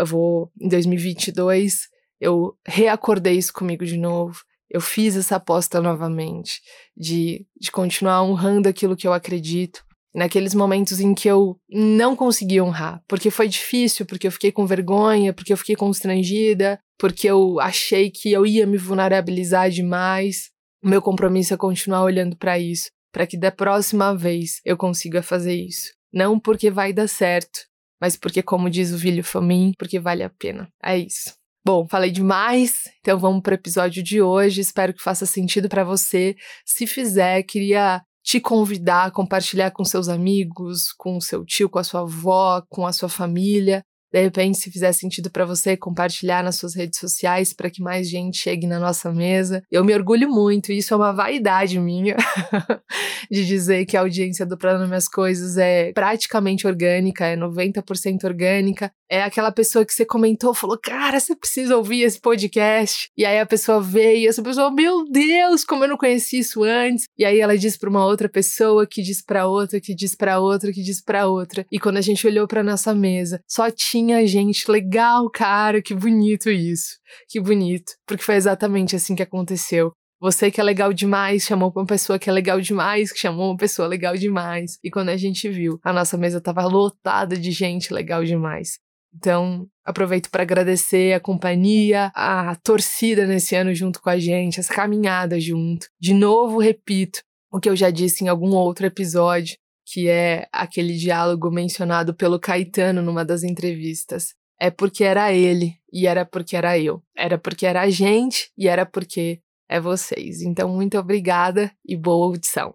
Vou 0.04 0.50
em 0.60 0.68
2022, 0.68 1.74
eu 2.20 2.54
reacordei 2.66 3.36
isso 3.36 3.52
comigo 3.52 3.84
de 3.84 3.96
novo. 3.96 4.40
Eu 4.70 4.80
fiz 4.80 5.16
essa 5.16 5.36
aposta 5.36 5.80
novamente 5.80 6.60
de, 6.96 7.46
de 7.58 7.70
continuar 7.70 8.22
honrando 8.22 8.68
aquilo 8.68 8.96
que 8.96 9.06
eu 9.06 9.12
acredito. 9.12 9.82
Naqueles 10.14 10.54
momentos 10.54 11.00
em 11.00 11.14
que 11.14 11.28
eu 11.28 11.56
não 11.70 12.16
consegui 12.16 12.60
honrar, 12.60 13.00
porque 13.06 13.30
foi 13.30 13.46
difícil, 13.46 14.04
porque 14.04 14.26
eu 14.26 14.32
fiquei 14.32 14.50
com 14.50 14.66
vergonha, 14.66 15.32
porque 15.32 15.52
eu 15.52 15.56
fiquei 15.56 15.76
constrangida, 15.76 16.80
porque 16.98 17.28
eu 17.28 17.60
achei 17.60 18.10
que 18.10 18.32
eu 18.32 18.44
ia 18.44 18.66
me 18.66 18.76
vulnerabilizar 18.76 19.70
demais. 19.70 20.50
O 20.82 20.88
meu 20.88 21.02
compromisso 21.02 21.54
é 21.54 21.56
continuar 21.56 22.02
olhando 22.02 22.36
para 22.36 22.58
isso, 22.58 22.88
para 23.12 23.26
que 23.26 23.36
da 23.36 23.50
próxima 23.50 24.14
vez 24.16 24.60
eu 24.64 24.76
consiga 24.76 25.22
fazer 25.22 25.54
isso. 25.54 25.92
Não 26.12 26.38
porque 26.38 26.70
vai 26.70 26.92
dar 26.92 27.08
certo, 27.08 27.60
mas 28.00 28.16
porque, 28.16 28.42
como 28.42 28.70
diz 28.70 28.92
o 28.92 28.98
Vilho 28.98 29.24
Famin, 29.24 29.72
porque 29.78 29.98
vale 29.98 30.22
a 30.22 30.30
pena. 30.30 30.68
É 30.82 30.96
isso. 30.96 31.34
Bom, 31.64 31.86
falei 31.86 32.10
demais, 32.10 32.84
então 33.00 33.18
vamos 33.18 33.42
para 33.42 33.52
o 33.52 33.54
episódio 33.54 34.02
de 34.02 34.22
hoje. 34.22 34.60
Espero 34.60 34.94
que 34.94 35.02
faça 35.02 35.26
sentido 35.26 35.68
para 35.68 35.84
você. 35.84 36.34
Se 36.64 36.86
fizer, 36.86 37.42
queria 37.42 38.00
te 38.22 38.40
convidar 38.40 39.06
a 39.06 39.10
compartilhar 39.10 39.70
com 39.70 39.84
seus 39.84 40.08
amigos, 40.08 40.92
com 40.96 41.20
seu 41.20 41.44
tio, 41.44 41.68
com 41.68 41.78
a 41.78 41.84
sua 41.84 42.02
avó, 42.02 42.62
com 42.68 42.86
a 42.86 42.92
sua 42.92 43.08
família. 43.08 43.82
De 44.12 44.22
repente, 44.22 44.58
se 44.58 44.70
fizer 44.70 44.92
sentido 44.92 45.30
para 45.30 45.44
você, 45.44 45.76
compartilhar 45.76 46.42
nas 46.42 46.56
suas 46.56 46.74
redes 46.74 46.98
sociais 46.98 47.52
para 47.52 47.70
que 47.70 47.82
mais 47.82 48.08
gente 48.08 48.38
chegue 48.38 48.66
na 48.66 48.78
nossa 48.78 49.12
mesa. 49.12 49.62
Eu 49.70 49.84
me 49.84 49.94
orgulho 49.94 50.28
muito, 50.28 50.72
isso 50.72 50.94
é 50.94 50.96
uma 50.96 51.12
vaidade 51.12 51.78
minha, 51.78 52.16
de 53.30 53.44
dizer 53.44 53.84
que 53.84 53.96
a 53.96 54.00
audiência 54.00 54.46
do 54.46 54.56
Plano 54.56 54.86
Minhas 54.86 55.08
Coisas 55.08 55.56
é 55.56 55.92
praticamente 55.92 56.66
orgânica, 56.66 57.26
é 57.26 57.36
90% 57.36 58.24
orgânica. 58.24 58.90
É 59.10 59.22
aquela 59.22 59.50
pessoa 59.50 59.84
que 59.84 59.92
você 59.92 60.04
comentou, 60.04 60.52
falou, 60.52 60.78
cara, 60.78 61.18
você 61.18 61.34
precisa 61.34 61.76
ouvir 61.76 62.02
esse 62.02 62.20
podcast. 62.20 63.08
E 63.16 63.24
aí 63.24 63.38
a 63.38 63.46
pessoa 63.46 63.80
veio, 63.80 64.18
e 64.18 64.26
essa 64.26 64.42
pessoa, 64.42 64.70
meu 64.70 65.04
Deus, 65.10 65.64
como 65.64 65.84
eu 65.84 65.88
não 65.88 65.96
conheci 65.96 66.38
isso 66.40 66.62
antes. 66.62 67.06
E 67.16 67.24
aí 67.24 67.40
ela 67.40 67.56
diz 67.56 67.76
para 67.76 67.88
uma 67.88 68.04
outra 68.04 68.28
pessoa, 68.28 68.86
que 68.86 69.02
diz 69.02 69.22
para 69.22 69.46
outra, 69.46 69.80
que 69.80 69.94
diz 69.94 70.14
para 70.14 70.38
outra, 70.38 70.72
que 70.72 70.82
diz 70.82 71.02
para 71.02 71.26
outra. 71.26 71.64
E 71.72 71.78
quando 71.78 71.96
a 71.96 72.02
gente 72.02 72.26
olhou 72.26 72.46
para 72.46 72.62
nossa 72.62 72.94
mesa, 72.94 73.40
só 73.48 73.70
tinha 73.70 74.26
gente 74.26 74.70
legal, 74.70 75.30
cara, 75.30 75.80
que 75.80 75.94
bonito 75.94 76.50
isso. 76.50 76.98
Que 77.28 77.40
bonito. 77.40 77.92
Porque 78.06 78.22
foi 78.22 78.34
exatamente 78.34 78.94
assim 78.94 79.14
que 79.14 79.22
aconteceu. 79.22 79.92
Você 80.20 80.50
que 80.50 80.60
é 80.60 80.64
legal 80.64 80.92
demais 80.92 81.44
chamou 81.44 81.72
uma 81.74 81.86
pessoa 81.86 82.18
que 82.18 82.28
é 82.28 82.32
legal 82.32 82.60
demais, 82.60 83.12
que 83.12 83.20
chamou 83.20 83.50
uma 83.50 83.56
pessoa 83.56 83.86
legal 83.86 84.16
demais. 84.16 84.76
E 84.82 84.90
quando 84.90 85.10
a 85.10 85.16
gente 85.16 85.48
viu, 85.48 85.78
a 85.82 85.92
nossa 85.92 86.18
mesa 86.18 86.38
estava 86.38 86.66
lotada 86.66 87.36
de 87.36 87.52
gente 87.52 87.94
legal 87.94 88.24
demais. 88.24 88.78
Então, 89.14 89.66
aproveito 89.84 90.30
para 90.30 90.42
agradecer 90.42 91.14
a 91.14 91.20
companhia, 91.20 92.12
a 92.14 92.56
torcida 92.56 93.26
nesse 93.26 93.54
ano 93.56 93.74
junto 93.74 94.00
com 94.00 94.10
a 94.10 94.18
gente, 94.18 94.60
essa 94.60 94.72
caminhada 94.74 95.40
junto. 95.40 95.88
De 96.00 96.14
novo, 96.14 96.58
repito 96.58 97.20
o 97.50 97.58
que 97.58 97.68
eu 97.68 97.74
já 97.74 97.90
disse 97.90 98.24
em 98.24 98.28
algum 98.28 98.54
outro 98.54 98.86
episódio 98.86 99.56
que 99.90 100.08
é 100.08 100.46
aquele 100.52 100.94
diálogo 100.94 101.50
mencionado 101.50 102.14
pelo 102.14 102.38
Caetano 102.38 103.00
numa 103.00 103.24
das 103.24 103.42
entrevistas. 103.42 104.34
É 104.60 104.70
porque 104.70 105.02
era 105.02 105.32
ele 105.32 105.76
e 105.90 106.06
era 106.06 106.26
porque 106.26 106.56
era 106.56 106.78
eu. 106.78 107.02
Era 107.16 107.38
porque 107.38 107.64
era 107.64 107.80
a 107.80 107.88
gente 107.88 108.50
e 108.56 108.68
era 108.68 108.84
porque 108.84 109.40
é 109.68 109.80
vocês. 109.80 110.42
Então, 110.42 110.68
muito 110.68 110.98
obrigada 110.98 111.72
e 111.86 111.96
boa 111.96 112.26
audição. 112.26 112.74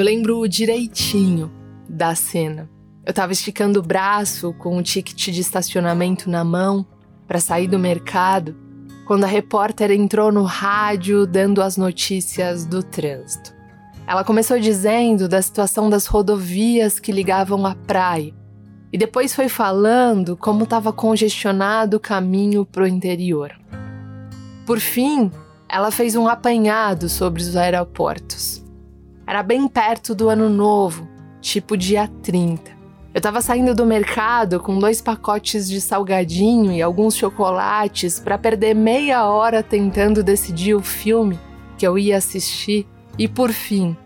Eu 0.00 0.04
lembro 0.06 0.48
direitinho 0.48 1.52
da 1.86 2.14
cena. 2.14 2.70
Eu 3.04 3.12
tava 3.12 3.32
esticando 3.32 3.80
o 3.80 3.82
braço 3.82 4.54
com 4.54 4.78
o 4.78 4.82
ticket 4.82 5.28
de 5.28 5.42
estacionamento 5.42 6.30
na 6.30 6.42
mão 6.42 6.86
para 7.28 7.38
sair 7.38 7.68
do 7.68 7.78
mercado 7.78 8.56
quando 9.06 9.24
a 9.24 9.26
repórter 9.26 9.90
entrou 9.90 10.32
no 10.32 10.42
rádio 10.42 11.26
dando 11.26 11.60
as 11.60 11.76
notícias 11.76 12.64
do 12.64 12.82
trânsito. 12.82 13.52
Ela 14.06 14.24
começou 14.24 14.58
dizendo 14.58 15.28
da 15.28 15.42
situação 15.42 15.90
das 15.90 16.06
rodovias 16.06 16.98
que 16.98 17.12
ligavam 17.12 17.66
à 17.66 17.74
praia 17.74 18.32
e 18.90 18.96
depois 18.96 19.34
foi 19.34 19.50
falando 19.50 20.34
como 20.34 20.64
estava 20.64 20.94
congestionado 20.94 21.98
o 21.98 22.00
caminho 22.00 22.64
para 22.64 22.84
o 22.84 22.88
interior. 22.88 23.52
por 24.64 24.80
fim, 24.80 25.30
ela 25.68 25.90
fez 25.90 26.16
um 26.16 26.26
apanhado 26.26 27.06
sobre 27.06 27.42
os 27.42 27.54
aeroportos. 27.54 28.59
Era 29.30 29.44
bem 29.44 29.68
perto 29.68 30.12
do 30.12 30.28
ano 30.28 30.50
novo, 30.50 31.06
tipo 31.40 31.76
dia 31.76 32.10
30. 32.20 32.68
Eu 33.14 33.18
estava 33.18 33.40
saindo 33.40 33.72
do 33.76 33.86
mercado 33.86 34.58
com 34.58 34.76
dois 34.76 35.00
pacotes 35.00 35.68
de 35.68 35.80
salgadinho 35.80 36.72
e 36.72 36.82
alguns 36.82 37.14
chocolates 37.14 38.18
para 38.18 38.36
perder 38.36 38.74
meia 38.74 39.24
hora 39.26 39.62
tentando 39.62 40.24
decidir 40.24 40.74
o 40.74 40.82
filme 40.82 41.38
que 41.78 41.86
eu 41.86 41.96
ia 41.96 42.16
assistir 42.16 42.88
e 43.16 43.28
por 43.28 43.52
fim, 43.52 43.96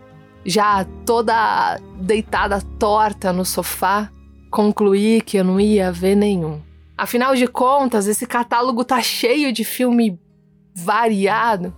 já 0.45 0.85
toda 1.07 1.79
deitada 1.99 2.61
torta 2.77 3.33
no 3.33 3.43
sofá, 3.43 4.11
concluí 4.51 5.21
que 5.21 5.37
eu 5.37 5.43
não 5.43 5.59
ia 5.59 5.91
ver 5.91 6.13
nenhum. 6.13 6.61
Afinal 6.95 7.33
de 7.33 7.47
contas, 7.47 8.05
esse 8.05 8.27
catálogo 8.27 8.85
tá 8.85 9.01
cheio 9.01 9.51
de 9.51 9.63
filme 9.63 10.19
variado. 10.75 11.75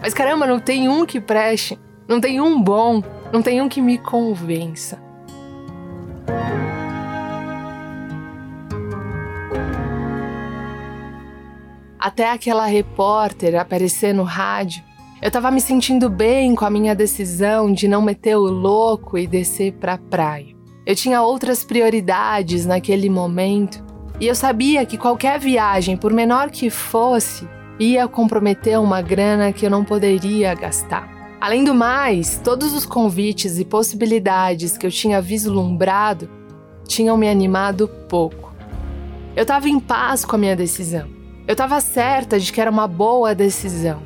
Mas 0.00 0.14
caramba, 0.14 0.46
não 0.46 0.58
tem 0.58 0.88
um 0.88 1.04
que 1.04 1.20
preste, 1.20 1.78
não 2.08 2.20
tem 2.20 2.40
um 2.40 2.60
bom, 2.60 3.02
não 3.32 3.42
tem 3.42 3.60
um 3.60 3.68
que 3.68 3.80
me 3.80 3.98
convença. 3.98 4.98
Até 11.98 12.30
aquela 12.30 12.66
repórter 12.66 13.58
aparecer 13.60 14.14
no 14.14 14.22
rádio, 14.22 14.84
eu 15.20 15.30
tava 15.30 15.50
me 15.50 15.60
sentindo 15.60 16.08
bem 16.08 16.54
com 16.54 16.64
a 16.64 16.70
minha 16.70 16.94
decisão 16.94 17.72
de 17.72 17.88
não 17.88 18.00
meter 18.00 18.36
o 18.36 18.44
louco 18.44 19.18
e 19.18 19.26
descer 19.26 19.72
pra 19.72 19.98
praia. 19.98 20.54
Eu 20.86 20.94
tinha 20.94 21.20
outras 21.22 21.64
prioridades 21.64 22.64
naquele 22.64 23.10
momento 23.10 23.84
e 24.20 24.26
eu 24.28 24.34
sabia 24.36 24.86
que 24.86 24.96
qualquer 24.96 25.40
viagem, 25.40 25.96
por 25.96 26.12
menor 26.12 26.50
que 26.50 26.70
fosse, 26.70 27.48
ia 27.78 28.06
comprometer 28.06 28.78
uma 28.78 29.02
grana 29.02 29.52
que 29.52 29.66
eu 29.66 29.70
não 29.70 29.84
poderia 29.84 30.54
gastar. 30.54 31.15
Além 31.40 31.64
do 31.64 31.74
mais, 31.74 32.40
todos 32.42 32.72
os 32.72 32.86
convites 32.86 33.58
e 33.58 33.64
possibilidades 33.64 34.78
que 34.78 34.86
eu 34.86 34.90
tinha 34.90 35.20
vislumbrado 35.20 36.28
tinham 36.86 37.16
me 37.16 37.28
animado 37.28 37.88
pouco. 38.08 38.54
Eu 39.34 39.42
estava 39.42 39.68
em 39.68 39.78
paz 39.78 40.24
com 40.24 40.36
a 40.36 40.38
minha 40.38 40.56
decisão. 40.56 41.08
Eu 41.46 41.52
estava 41.52 41.80
certa 41.80 42.40
de 42.40 42.50
que 42.52 42.60
era 42.60 42.70
uma 42.70 42.88
boa 42.88 43.34
decisão. 43.34 44.02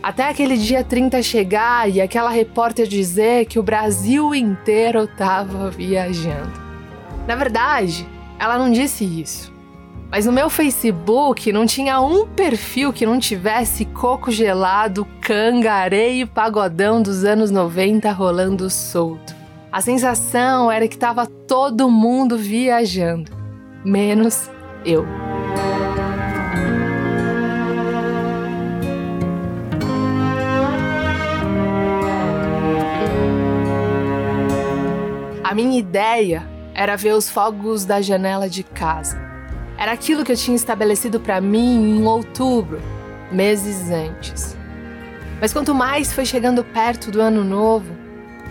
Até 0.00 0.28
aquele 0.28 0.56
dia 0.56 0.84
30 0.84 1.20
chegar 1.22 1.90
e 1.90 2.00
aquela 2.00 2.30
repórter 2.30 2.86
dizer 2.86 3.46
que 3.46 3.58
o 3.58 3.62
Brasil 3.62 4.32
inteiro 4.32 5.02
estava 5.02 5.70
viajando. 5.70 6.52
Na 7.26 7.34
verdade, 7.34 8.06
ela 8.38 8.56
não 8.56 8.70
disse 8.70 9.04
isso. 9.04 9.52
Mas 10.10 10.24
no 10.24 10.32
meu 10.32 10.48
Facebook 10.48 11.52
não 11.52 11.66
tinha 11.66 12.00
um 12.00 12.26
perfil 12.26 12.94
que 12.94 13.04
não 13.04 13.18
tivesse 13.18 13.84
coco 13.84 14.30
gelado, 14.30 15.06
cangareio 15.20 16.22
e 16.22 16.26
pagodão 16.26 17.02
dos 17.02 17.24
anos 17.24 17.50
90 17.50 18.10
rolando 18.12 18.70
solto. 18.70 19.36
A 19.70 19.82
sensação 19.82 20.72
era 20.72 20.88
que 20.88 20.94
estava 20.94 21.26
todo 21.26 21.90
mundo 21.90 22.38
viajando, 22.38 23.30
menos 23.84 24.50
eu. 24.82 25.06
A 35.44 35.54
minha 35.54 35.78
ideia 35.78 36.48
era 36.74 36.96
ver 36.96 37.12
os 37.12 37.28
fogos 37.28 37.84
da 37.84 38.00
janela 38.00 38.48
de 38.48 38.62
casa. 38.62 39.27
Era 39.78 39.92
aquilo 39.92 40.24
que 40.24 40.32
eu 40.32 40.36
tinha 40.36 40.56
estabelecido 40.56 41.20
para 41.20 41.40
mim 41.40 41.98
em 41.98 42.04
outubro, 42.04 42.82
meses 43.30 43.90
antes. 43.92 44.56
Mas 45.40 45.52
quanto 45.52 45.72
mais 45.72 46.12
foi 46.12 46.26
chegando 46.26 46.64
perto 46.64 47.12
do 47.12 47.20
ano 47.20 47.44
novo, 47.44 47.94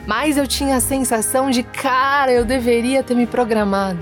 mais 0.08 0.38
eu 0.38 0.48
tinha 0.48 0.78
a 0.78 0.80
sensação 0.80 1.52
de, 1.52 1.64
cara, 1.64 2.32
eu 2.32 2.46
deveria 2.46 3.04
ter 3.04 3.14
me 3.14 3.28
programado. 3.28 4.00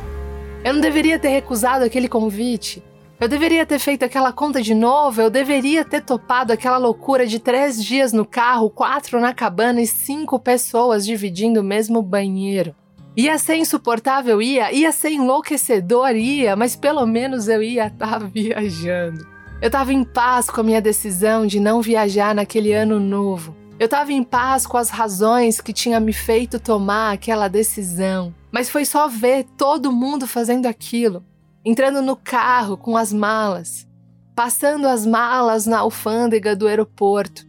Eu 0.63 0.75
não 0.75 0.82
deveria 0.82 1.17
ter 1.17 1.29
recusado 1.29 1.84
aquele 1.84 2.08
convite. 2.08 2.84
Eu 3.20 3.27
deveria 3.27 3.65
ter 3.65 3.79
feito 3.79 4.05
aquela 4.05 4.32
conta 4.32 4.62
de 4.62 4.75
novo, 4.75 5.20
eu 5.20 5.29
deveria 5.32 5.84
ter 5.84 6.03
topado 6.03 6.53
aquela 6.53 6.77
loucura 6.77 7.25
de 7.25 7.39
três 7.39 7.84
dias 7.84 8.13
no 8.13 8.25
carro, 8.25 8.70
quatro 8.70 9.20
na 9.20 9.34
cabana 9.34 9.82
e 9.82 9.88
cinco 9.88 10.38
pessoas 10.38 11.03
dividindo 11.03 11.62
o 11.62 11.63
mesmo 11.63 12.03
banheiro. 12.03 12.75
Ia 13.18 13.38
ser 13.38 13.56
insuportável, 13.56 14.42
ia, 14.42 14.74
ia 14.74 14.92
ser 14.92 15.12
enlouquecedor, 15.12 16.16
ia, 16.16 16.56
mas 16.56 16.76
pelo 16.76 17.06
menos 17.06 17.48
eu 17.48 17.64
ia 17.64 17.88
estar 17.88 18.20
tá 18.20 18.26
viajando. 18.28 19.26
Eu 19.62 19.68
estava 19.68 19.94
em 19.94 20.04
paz 20.04 20.50
com 20.50 20.60
a 20.60 20.64
minha 20.64 20.82
decisão 20.82 21.48
de 21.48 21.60
não 21.60 21.82
viajar 21.82 22.36
naquele 22.36 22.74
ano 22.74 23.00
novo. 23.00 23.56
Eu 23.80 23.86
estava 23.86 24.12
em 24.12 24.24
paz 24.24 24.68
com 24.68 24.78
as 24.78 24.90
razões 24.90 25.62
que 25.62 25.72
tinha 25.72 26.00
me 26.00 26.12
feito 26.12 26.60
tomar 26.60 27.14
aquela 27.14 27.48
decisão. 27.48 28.34
Mas 28.52 28.70
foi 28.70 28.86
só 28.86 29.08
ver 29.08 29.46
todo 29.58 29.92
mundo 29.92 30.28
fazendo 30.28 30.66
aquilo, 30.66 31.24
entrando 31.64 32.02
no 32.02 32.16
carro 32.16 32.78
com 32.78 32.98
as 32.98 33.14
malas, 33.14 33.88
passando 34.36 34.88
as 34.88 35.06
malas 35.06 35.66
na 35.66 35.80
alfândega 35.80 36.56
do 36.56 36.68
aeroporto, 36.68 37.46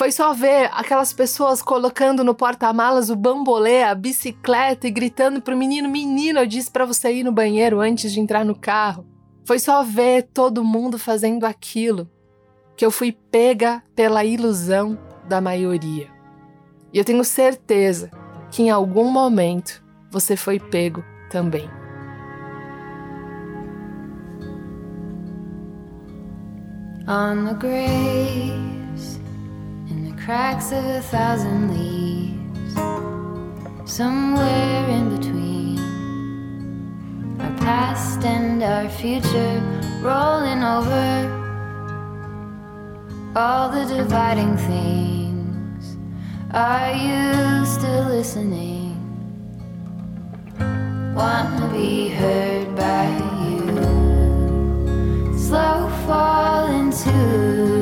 foi 0.00 0.10
só 0.10 0.32
ver 0.32 0.70
aquelas 0.72 1.12
pessoas 1.12 1.60
colocando 1.60 2.24
no 2.24 2.34
porta-malas 2.34 3.10
o 3.10 3.14
bambolê, 3.14 3.82
a 3.82 3.94
bicicleta 3.94 4.88
e 4.88 4.90
gritando 4.90 5.42
pro 5.42 5.54
menino: 5.54 5.90
Menino, 5.90 6.38
eu 6.38 6.46
disse 6.46 6.70
para 6.70 6.86
você 6.86 7.12
ir 7.12 7.22
no 7.22 7.30
banheiro 7.30 7.80
antes 7.80 8.10
de 8.10 8.18
entrar 8.18 8.42
no 8.42 8.58
carro. 8.58 9.06
Foi 9.44 9.58
só 9.58 9.82
ver 9.82 10.22
todo 10.32 10.64
mundo 10.64 10.98
fazendo 10.98 11.44
aquilo 11.44 12.08
que 12.74 12.86
eu 12.86 12.90
fui 12.90 13.12
pega 13.12 13.82
pela 13.94 14.24
ilusão 14.24 14.98
da 15.28 15.38
maioria. 15.38 16.08
E 16.94 16.98
eu 16.98 17.04
tenho 17.04 17.22
certeza 17.22 18.10
que 18.50 18.62
em 18.62 18.70
algum 18.70 19.10
momento 19.10 19.84
você 20.10 20.34
foi 20.34 20.58
pego 20.58 21.04
também. 21.28 21.68
On 27.06 27.54
the 27.58 28.70
grave 29.90 30.16
cracks 30.16 30.72
of 30.72 30.84
a 30.84 31.00
thousand 31.00 31.70
leaves, 31.74 32.74
somewhere 33.90 34.88
in 34.88 35.16
between 35.16 35.78
our 37.40 37.56
past 37.58 38.24
and 38.24 38.62
our 38.62 38.88
future, 38.88 39.60
rolling 40.00 40.62
over 40.62 41.28
all 43.34 43.68
the 43.68 43.84
dividing 43.84 44.56
things. 44.56 45.96
Are 46.52 46.92
you 46.92 47.64
still 47.66 48.04
listening? 48.04 48.96
Wanna 51.14 51.68
be 51.72 52.08
heard 52.08 52.76
by 52.76 53.06
you? 53.44 53.58
Slow 55.36 55.88
fall 56.06 56.66
into 56.66 57.79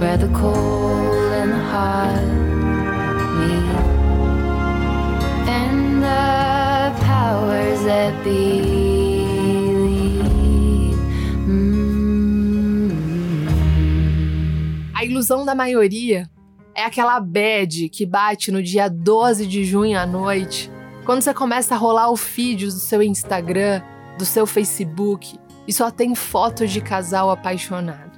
where 0.00 0.16
the 0.16 0.28
cold 0.28 1.32
and 1.34 1.52
the 1.52 1.58
hot 1.58 2.24
meet, 3.36 3.68
and 5.46 6.02
the 6.02 7.04
powers 7.04 7.84
that 7.84 8.14
be. 8.24 8.80
A 14.94 15.04
ilusão 15.04 15.44
da 15.44 15.54
maioria 15.54 16.30
é 16.74 16.82
aquela 16.84 17.20
bad 17.20 17.90
que 17.90 18.06
bate 18.06 18.50
no 18.50 18.62
dia 18.62 18.88
12 18.88 19.46
de 19.46 19.64
junho 19.64 19.98
à 19.98 20.06
noite, 20.06 20.70
quando 21.04 21.20
você 21.20 21.34
começa 21.34 21.74
a 21.74 21.78
rolar 21.78 22.10
o 22.10 22.16
feed 22.16 22.66
do 22.66 22.72
seu 22.72 23.02
Instagram, 23.02 23.82
do 24.16 24.24
seu 24.24 24.46
Facebook 24.46 25.38
e 25.68 25.72
só 25.74 25.90
tem 25.90 26.14
fotos 26.14 26.70
de 26.70 26.80
casal 26.80 27.30
apaixonado. 27.30 28.09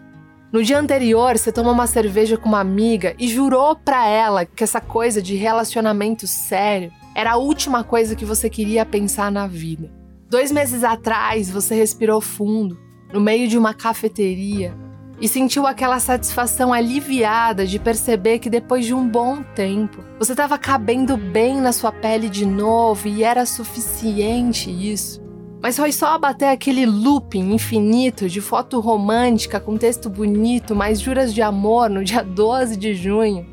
No 0.53 0.63
dia 0.63 0.79
anterior, 0.79 1.39
você 1.39 1.51
tomou 1.51 1.73
uma 1.73 1.87
cerveja 1.87 2.37
com 2.37 2.47
uma 2.47 2.61
amiga 2.61 3.15
e 3.19 3.27
jurou 3.27 3.75
pra 3.75 4.07
ela 4.07 4.45
que 4.45 4.63
essa 4.63 4.83
coisa 4.83 5.23
de 5.23 5.35
relacionamento 5.35 6.27
sério 6.27 6.93
era 7.15 7.33
a 7.33 7.37
última 7.39 7.83
coisa 7.83 8.15
que 8.15 8.27
você 8.27 8.51
queria 8.51 8.85
pensar 8.85 9.33
na 9.33 9.47
vida. 9.47 9.91
Dois 10.29 10.53
meses 10.53 10.85
atrás, 10.85 11.51
você 11.51 11.75
respirou 11.75 12.21
fundo, 12.21 12.79
no 13.11 13.19
meio 13.19 13.49
de 13.49 13.57
uma 13.57 13.73
cafeteria, 13.73 14.77
e 15.19 15.27
sentiu 15.27 15.67
aquela 15.67 15.99
satisfação 15.99 16.71
aliviada 16.71 17.67
de 17.67 17.79
perceber 17.79 18.39
que 18.39 18.51
depois 18.51 18.85
de 18.85 18.93
um 18.93 19.09
bom 19.09 19.43
tempo, 19.55 20.05
você 20.19 20.33
estava 20.33 20.59
cabendo 20.59 21.17
bem 21.17 21.63
na 21.63 21.73
sua 21.73 21.93
pele 21.93 22.29
de 22.29 22.45
novo 22.45 23.09
e 23.09 23.25
era 23.25 23.47
suficiente 23.47 24.71
isso. 24.71 25.22
Mas 25.63 25.77
foi 25.77 25.93
só 25.93 26.19
bater 26.19 26.49
aquele 26.49 26.85
looping 26.85 27.53
infinito 27.53 28.29
de 28.29 28.41
foto 28.41 28.81
romântica 28.81 29.61
com 29.61 29.77
texto 29.77 30.11
bonito, 30.11 30.75
mais 30.75 31.01
juras 31.01 31.33
de 31.33 31.41
amor 31.41 31.89
no 31.89 32.03
dia 32.03 32.21
12 32.27 32.77
de 32.77 32.93
junho, 32.95 33.47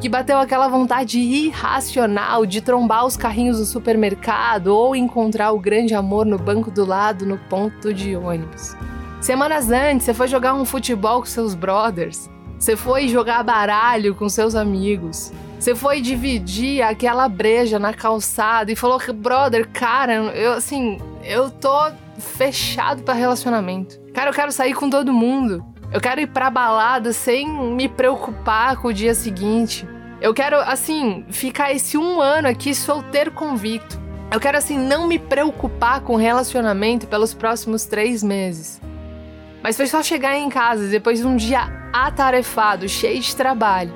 que 0.00 0.08
bateu 0.08 0.38
aquela 0.38 0.66
vontade 0.66 1.18
irracional 1.18 2.46
de 2.46 2.62
trombar 2.62 3.04
os 3.04 3.18
carrinhos 3.18 3.58
do 3.58 3.66
supermercado 3.66 4.68
ou 4.68 4.96
encontrar 4.96 5.52
o 5.52 5.60
grande 5.60 5.94
amor 5.94 6.24
no 6.24 6.38
banco 6.38 6.70
do 6.70 6.86
lado 6.86 7.26
no 7.26 7.36
ponto 7.36 7.92
de 7.92 8.16
ônibus. 8.16 8.74
Semanas 9.20 9.70
antes, 9.70 10.06
você 10.06 10.14
foi 10.14 10.28
jogar 10.28 10.54
um 10.54 10.64
futebol 10.64 11.20
com 11.20 11.26
seus 11.26 11.54
brothers. 11.54 12.30
Você 12.58 12.76
foi 12.76 13.08
jogar 13.08 13.42
baralho 13.44 14.14
com 14.14 14.26
seus 14.28 14.54
amigos. 14.54 15.30
Você 15.60 15.74
foi 15.74 16.00
dividir 16.00 16.82
aquela 16.82 17.28
breja 17.28 17.78
na 17.78 17.92
calçada 17.92 18.72
e 18.72 18.76
falou: 18.76 18.98
brother, 19.14 19.68
cara, 19.68 20.14
eu 20.14 20.54
assim, 20.54 20.98
eu 21.22 21.50
tô 21.50 21.90
fechado 22.18 23.02
para 23.02 23.14
relacionamento. 23.14 24.00
Cara, 24.12 24.30
eu 24.30 24.34
quero 24.34 24.52
sair 24.52 24.74
com 24.74 24.90
todo 24.90 25.12
mundo. 25.12 25.64
Eu 25.92 26.00
quero 26.00 26.20
ir 26.20 26.26
pra 26.26 26.50
balada 26.50 27.12
sem 27.12 27.48
me 27.48 27.88
preocupar 27.88 28.76
com 28.76 28.88
o 28.88 28.92
dia 28.92 29.14
seguinte. 29.14 29.86
Eu 30.20 30.32
quero, 30.32 30.56
assim, 30.60 31.24
ficar 31.30 31.72
esse 31.72 31.98
um 31.98 32.20
ano 32.20 32.48
aqui 32.48 32.74
solteiro 32.74 33.32
convicto. 33.32 34.00
Eu 34.32 34.40
quero, 34.40 34.56
assim, 34.56 34.78
não 34.78 35.06
me 35.06 35.18
preocupar 35.18 36.00
com 36.00 36.16
relacionamento 36.16 37.06
pelos 37.06 37.34
próximos 37.34 37.84
três 37.84 38.22
meses. 38.22 38.80
Mas 39.62 39.76
foi 39.76 39.86
só 39.86 40.02
chegar 40.02 40.36
em 40.36 40.48
casa 40.48 40.88
depois 40.88 41.18
de 41.18 41.26
um 41.26 41.36
dia 41.36 41.90
atarefado, 41.92 42.88
cheio 42.88 43.20
de 43.20 43.36
trabalho, 43.36 43.92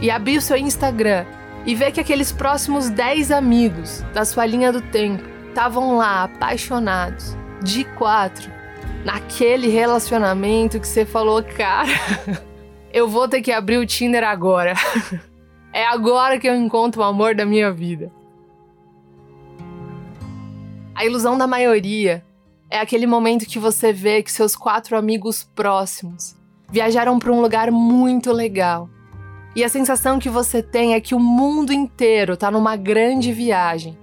e 0.00 0.10
abrir 0.10 0.38
o 0.38 0.42
seu 0.42 0.56
Instagram 0.56 1.26
e 1.66 1.74
ver 1.74 1.92
que 1.92 2.00
aqueles 2.00 2.32
próximos 2.32 2.88
10 2.88 3.30
amigos 3.30 4.02
da 4.14 4.24
sua 4.24 4.46
linha 4.46 4.72
do 4.72 4.80
tempo 4.80 5.35
estavam 5.56 5.96
lá 5.96 6.24
apaixonados, 6.24 7.34
de 7.62 7.82
quatro, 7.82 8.52
naquele 9.06 9.68
relacionamento 9.68 10.78
que 10.78 10.86
você 10.86 11.06
falou, 11.06 11.42
cara, 11.42 11.88
eu 12.92 13.08
vou 13.08 13.26
ter 13.26 13.40
que 13.40 13.50
abrir 13.50 13.78
o 13.78 13.86
Tinder 13.86 14.22
agora. 14.22 14.74
é 15.72 15.86
agora 15.86 16.38
que 16.38 16.46
eu 16.46 16.54
encontro 16.54 17.00
o 17.00 17.04
amor 17.04 17.34
da 17.34 17.46
minha 17.46 17.72
vida. 17.72 18.12
A 20.94 21.06
ilusão 21.06 21.38
da 21.38 21.46
maioria 21.46 22.22
é 22.68 22.78
aquele 22.78 23.06
momento 23.06 23.46
que 23.46 23.58
você 23.58 23.94
vê 23.94 24.22
que 24.22 24.30
seus 24.30 24.54
quatro 24.54 24.94
amigos 24.94 25.42
próximos 25.42 26.36
viajaram 26.70 27.18
para 27.18 27.32
um 27.32 27.40
lugar 27.40 27.70
muito 27.70 28.30
legal. 28.30 28.90
E 29.54 29.64
a 29.64 29.70
sensação 29.70 30.18
que 30.18 30.28
você 30.28 30.62
tem 30.62 30.92
é 30.92 31.00
que 31.00 31.14
o 31.14 31.18
mundo 31.18 31.72
inteiro 31.72 32.34
está 32.34 32.50
numa 32.50 32.76
grande 32.76 33.32
viagem 33.32 33.96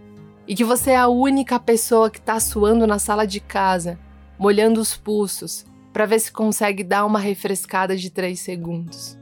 e 0.47 0.55
que 0.55 0.63
você 0.63 0.91
é 0.91 0.97
a 0.97 1.07
única 1.07 1.59
pessoa 1.59 2.09
que 2.09 2.19
está 2.19 2.39
suando 2.39 2.85
na 2.85 2.99
sala 2.99 3.25
de 3.25 3.39
casa 3.39 3.99
molhando 4.37 4.81
os 4.81 4.95
pulsos 4.97 5.65
para 5.91 6.05
ver 6.05 6.19
se 6.19 6.31
consegue 6.31 6.83
dar 6.83 7.05
uma 7.05 7.19
refrescada 7.19 7.95
de 7.95 8.09
3 8.09 8.39
segundos. 8.39 9.17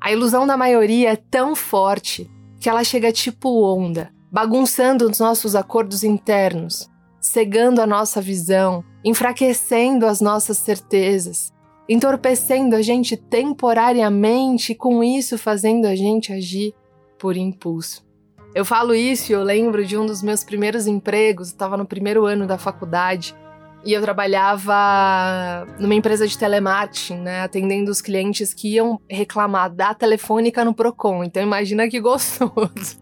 A 0.00 0.12
ilusão 0.12 0.46
da 0.46 0.56
maioria 0.56 1.12
é 1.12 1.16
tão 1.16 1.56
forte 1.56 2.30
que 2.60 2.68
ela 2.68 2.84
chega 2.84 3.12
tipo 3.12 3.62
onda, 3.62 4.10
bagunçando 4.30 5.08
os 5.08 5.18
nossos 5.18 5.54
acordos 5.56 6.04
internos, 6.04 6.88
cegando 7.20 7.82
a 7.82 7.86
nossa 7.86 8.20
visão, 8.20 8.84
enfraquecendo 9.04 10.06
as 10.06 10.20
nossas 10.20 10.58
certezas, 10.58 11.52
entorpecendo 11.88 12.76
a 12.76 12.82
gente 12.82 13.16
temporariamente 13.16 14.72
e 14.72 14.76
com 14.76 15.02
isso 15.02 15.36
fazendo 15.36 15.86
a 15.86 15.96
gente 15.96 16.32
agir 16.32 16.74
por 17.18 17.36
impulso. 17.36 18.07
Eu 18.54 18.64
falo 18.64 18.94
isso 18.94 19.30
e 19.30 19.34
eu 19.34 19.42
lembro 19.42 19.84
de 19.84 19.96
um 19.96 20.06
dos 20.06 20.22
meus 20.22 20.42
primeiros 20.42 20.86
empregos, 20.86 21.48
estava 21.48 21.76
no 21.76 21.86
primeiro 21.86 22.24
ano 22.24 22.46
da 22.46 22.58
faculdade, 22.58 23.34
e 23.84 23.92
eu 23.92 24.02
trabalhava 24.02 25.66
numa 25.78 25.94
empresa 25.94 26.26
de 26.26 26.36
telemarketing, 26.36 27.18
né, 27.18 27.42
atendendo 27.42 27.90
os 27.90 28.00
clientes 28.00 28.52
que 28.52 28.74
iam 28.74 29.00
reclamar 29.08 29.72
da 29.72 29.94
telefônica 29.94 30.64
no 30.64 30.74
Procon. 30.74 31.24
Então 31.24 31.42
imagina 31.42 31.88
que 31.88 32.00
gostoso. 32.00 32.98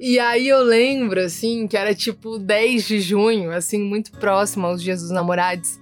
E 0.00 0.18
aí 0.18 0.46
eu 0.46 0.62
lembro, 0.62 1.20
assim, 1.20 1.66
que 1.66 1.76
era 1.76 1.92
tipo 1.92 2.38
10 2.38 2.86
de 2.86 3.00
junho, 3.00 3.50
assim, 3.50 3.82
muito 3.82 4.12
próximo 4.12 4.66
aos 4.66 4.80
dias 4.80 5.02
dos 5.02 5.10
namorados. 5.10 5.80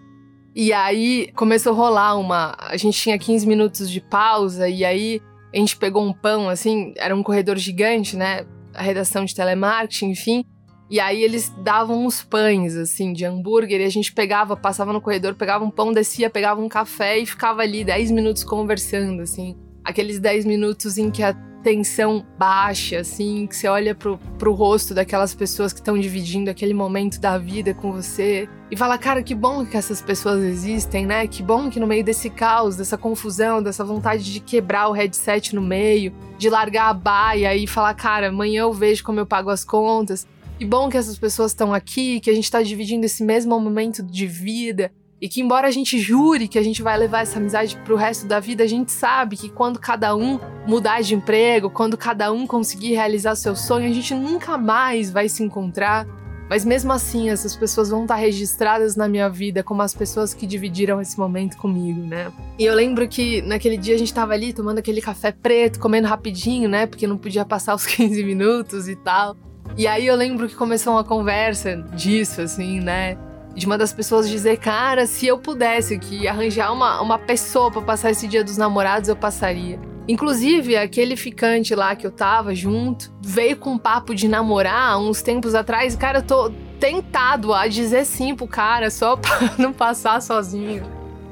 E 0.55 0.73
aí 0.73 1.31
começou 1.35 1.73
a 1.75 1.77
rolar 1.77 2.17
uma. 2.17 2.57
A 2.59 2.79
gente 2.79 2.99
tinha 2.99 3.19
15 3.19 3.47
minutos 3.47 3.91
de 3.91 4.01
pausa, 4.01 4.71
e 4.71 4.87
aí 4.87 5.21
a 5.57 5.59
gente 5.59 5.77
pegou 5.77 6.05
um 6.05 6.13
pão, 6.13 6.51
assim, 6.51 6.93
era 6.97 7.17
um 7.17 7.23
corredor 7.23 7.57
gigante, 7.57 8.15
né? 8.15 8.45
A 8.75 8.83
redação 8.83 9.25
de 9.25 9.35
telemarketing, 9.35 10.11
enfim. 10.11 10.45
E 10.91 11.01
aí 11.01 11.23
eles 11.23 11.49
davam 11.65 12.05
uns 12.05 12.23
pães, 12.23 12.77
assim, 12.77 13.13
de 13.13 13.25
hambúrguer, 13.25 13.81
e 13.81 13.85
a 13.85 13.89
gente 13.89 14.13
pegava, 14.13 14.55
passava 14.55 14.93
no 14.93 15.01
corredor, 15.01 15.35
pegava 15.35 15.65
um 15.65 15.71
pão, 15.71 15.93
descia, 15.93 16.29
pegava 16.29 16.61
um 16.61 16.69
café 16.69 17.19
e 17.19 17.27
ficava 17.27 17.63
ali 17.63 17.85
10 17.85 18.11
minutos 18.11 18.45
conversando, 18.45 19.23
assim. 19.23 19.57
Aqueles 19.83 20.21
10 20.21 20.45
minutos 20.45 20.99
em 20.99 21.11
que 21.11 21.23
a 21.23 21.35
tensão 21.67 22.25
baixa, 22.39 23.01
assim, 23.01 23.45
que 23.45 23.57
você 23.57 23.67
olha 23.67 23.93
pro, 23.93 24.21
pro 24.39 24.53
rosto 24.53 24.95
daquelas 24.95 25.35
pessoas 25.35 25.73
que 25.73 25.81
estão 25.81 25.99
dividindo 25.99 26.49
aquele 26.49 26.73
momento 26.73 27.21
da 27.21 27.37
vida 27.39 27.75
com 27.75 27.91
você 27.91 28.49
e 28.71 28.77
fala, 28.77 28.97
cara, 28.97 29.21
que 29.21 29.35
bom 29.35 29.67
que 29.67 29.77
essas 29.77 30.01
pessoas 30.01 30.45
existem, 30.45 31.05
né? 31.05 31.27
Que 31.27 31.43
bom 31.43 31.69
que 31.69 31.81
no 31.81 31.87
meio 31.89 32.05
desse 32.05 32.31
caos, 32.31 32.77
dessa 32.77 32.97
confusão, 32.97 33.61
dessa 33.61 33.85
vontade 33.85 34.33
de 34.33 34.39
quebrar 34.39 34.87
o 34.89 34.93
headset 34.93 35.57
no 35.57 35.61
meio, 35.61 36.15
de 36.39 36.49
largar 36.49 36.89
a 36.89 36.95
baia 36.95 37.57
e 37.57 37.67
falar, 37.67 37.95
cara, 37.95 38.29
amanhã 38.29 38.61
eu 38.61 38.73
vejo 38.73 39.03
como 39.03 39.19
eu 39.19 39.27
pago 39.27 39.51
as 39.51 39.65
contas 39.65 40.25
que 40.59 40.65
bom 40.65 40.89
que 40.89 40.97
essas 40.97 41.19
pessoas 41.19 41.51
estão 41.51 41.75
aqui, 41.75 42.19
que 42.19 42.31
a 42.31 42.35
gente 42.35 42.45
está 42.45 42.63
dividindo 42.63 43.05
esse 43.05 43.23
mesmo 43.23 43.59
momento 43.61 44.03
de 44.03 44.27
vida. 44.27 44.91
E 45.21 45.29
que, 45.29 45.41
embora 45.41 45.67
a 45.67 45.71
gente 45.71 45.99
jure 45.99 46.47
que 46.47 46.59
a 46.59 46.63
gente 46.63 46.83
vai 46.83 46.97
levar 46.99 47.23
essa 47.23 47.39
amizade 47.39 47.77
pro 47.85 47.97
resto 47.97 48.27
da 48.27 48.39
vida, 48.39 48.63
a 48.63 48.67
gente 48.67 48.93
sabe 48.93 49.37
que 49.37 49.49
quando 49.49 49.79
cada 49.79 50.15
um 50.15 50.39
mudar 50.67 51.01
de 51.01 51.15
emprego, 51.15 51.71
quando 51.71 51.97
cada 51.97 52.31
um 52.31 52.47
conseguir 52.47 52.95
realizar 52.95 53.35
seu 53.35 53.57
sonho, 53.57 53.89
a 53.89 53.93
gente 53.93 54.15
nunca 54.15 54.59
mais 54.59 55.11
vai 55.11 55.29
se 55.29 55.43
encontrar. 55.43 56.07
Mas 56.51 56.65
mesmo 56.65 56.93
assim, 56.93 57.29
essas 57.31 57.57
pessoas 57.57 57.89
vão 57.89 58.03
estar 58.03 58.15
registradas 58.15 58.95
na 58.95 59.09
minha 59.09 59.29
vida 59.29 59.65
como 59.65 59.83
as 59.83 59.95
pessoas 59.95 60.33
que 60.33 60.47
dividiram 60.47 61.01
esse 61.01 61.19
momento 61.19 61.57
comigo, 61.57 62.01
né? 62.07 62.31
E 62.59 62.65
eu 62.65 62.75
lembro 62.75 63.09
que 63.09 63.43
naquele 63.43 63.77
dia 63.77 63.95
a 63.95 63.99
gente 63.99 64.15
tava 64.15 64.33
ali 64.35 64.53
tomando 64.53 64.79
aquele 64.79 65.01
café 65.01 65.33
preto, 65.33 65.81
comendo 65.81 66.07
rapidinho, 66.07 66.69
né? 66.69 66.87
Porque 66.87 67.07
não 67.07 67.17
podia 67.17 67.45
passar 67.45 67.75
os 67.75 67.85
15 67.87 68.23
minutos 68.23 68.87
e 68.87 68.95
tal. 68.95 69.37
E 69.77 69.87
aí 69.87 70.07
eu 70.07 70.15
lembro 70.15 70.47
que 70.49 70.55
começou 70.55 70.93
uma 70.93 71.03
conversa 71.03 71.77
disso, 71.95 72.43
assim, 72.43 72.81
né? 72.81 73.19
De 73.57 73.65
uma 73.65 73.79
das 73.79 73.91
pessoas 73.91 74.29
dizer, 74.29 74.59
cara, 74.59 75.07
se 75.07 75.27
eu 75.27 75.39
pudesse 75.39 75.95
aqui 75.95 76.29
arranjar 76.29 76.71
uma, 76.73 77.01
uma 77.01 77.19
pessoa 77.19 77.71
para 77.71 77.81
passar 77.81 78.11
esse 78.11 78.29
dia 78.29 78.45
dos 78.45 78.59
namorados, 78.59 79.09
eu 79.09 79.17
passaria. 79.17 79.81
Inclusive, 80.07 80.77
aquele 80.77 81.17
ficante 81.17 81.75
lá 81.75 81.97
que 81.97 82.07
eu 82.07 82.11
tava 82.11 82.55
junto 82.55 83.11
veio 83.21 83.57
com 83.57 83.71
um 83.73 83.79
papo 83.79 84.15
de 84.15 84.29
namorar 84.29 85.01
uns 85.01 85.23
tempos 85.23 85.55
atrás. 85.55 85.97
Cara, 85.97 86.19
eu 86.19 86.23
tô 86.23 86.53
tentado 86.79 87.55
a 87.55 87.67
dizer 87.67 88.05
sim 88.05 88.35
pro 88.35 88.47
cara 88.47 88.91
só 88.91 89.17
pra 89.17 89.55
não 89.57 89.73
passar 89.73 90.21
sozinho. 90.21 90.85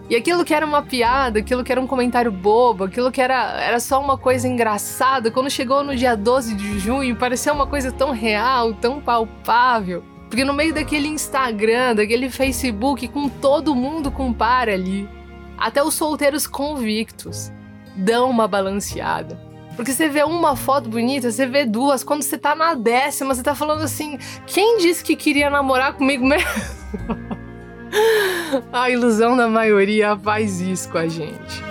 E 0.08 0.16
aquilo 0.16 0.44
que 0.44 0.54
era 0.54 0.64
uma 0.64 0.82
piada, 0.82 1.40
aquilo 1.40 1.62
que 1.62 1.72
era 1.72 1.80
um 1.80 1.86
comentário 1.86 2.32
bobo, 2.32 2.84
aquilo 2.84 3.12
que 3.12 3.20
era, 3.20 3.60
era 3.62 3.80
só 3.80 4.00
uma 4.00 4.18
coisa 4.18 4.48
engraçada, 4.48 5.30
quando 5.30 5.50
chegou 5.50 5.84
no 5.84 5.94
dia 5.94 6.16
12 6.16 6.54
de 6.54 6.78
junho, 6.78 7.16
pareceu 7.16 7.54
uma 7.54 7.66
coisa 7.66 7.92
tão 7.92 8.12
real, 8.12 8.74
tão 8.74 9.00
palpável. 9.00 10.02
Porque 10.34 10.44
no 10.44 10.52
meio 10.52 10.74
daquele 10.74 11.06
Instagram, 11.06 11.94
daquele 11.94 12.28
Facebook, 12.28 13.06
com 13.06 13.28
todo 13.28 13.72
mundo 13.72 14.10
compara 14.10 14.72
ali. 14.72 15.08
Até 15.56 15.80
os 15.80 15.94
solteiros 15.94 16.44
convictos 16.44 17.52
dão 17.94 18.30
uma 18.30 18.48
balanceada. 18.48 19.38
Porque 19.76 19.92
você 19.92 20.08
vê 20.08 20.24
uma 20.24 20.56
foto 20.56 20.88
bonita, 20.88 21.30
você 21.30 21.46
vê 21.46 21.64
duas. 21.64 22.02
Quando 22.02 22.22
você 22.22 22.36
tá 22.36 22.52
na 22.52 22.74
décima, 22.74 23.32
você 23.32 23.44
tá 23.44 23.54
falando 23.54 23.82
assim: 23.82 24.18
quem 24.44 24.78
disse 24.78 25.04
que 25.04 25.14
queria 25.14 25.48
namorar 25.48 25.92
comigo 25.92 26.26
mesmo? 26.26 26.50
A 28.72 28.90
ilusão 28.90 29.36
da 29.36 29.46
maioria 29.46 30.16
faz 30.16 30.60
isso 30.60 30.90
com 30.90 30.98
a 30.98 31.06
gente. 31.06 31.62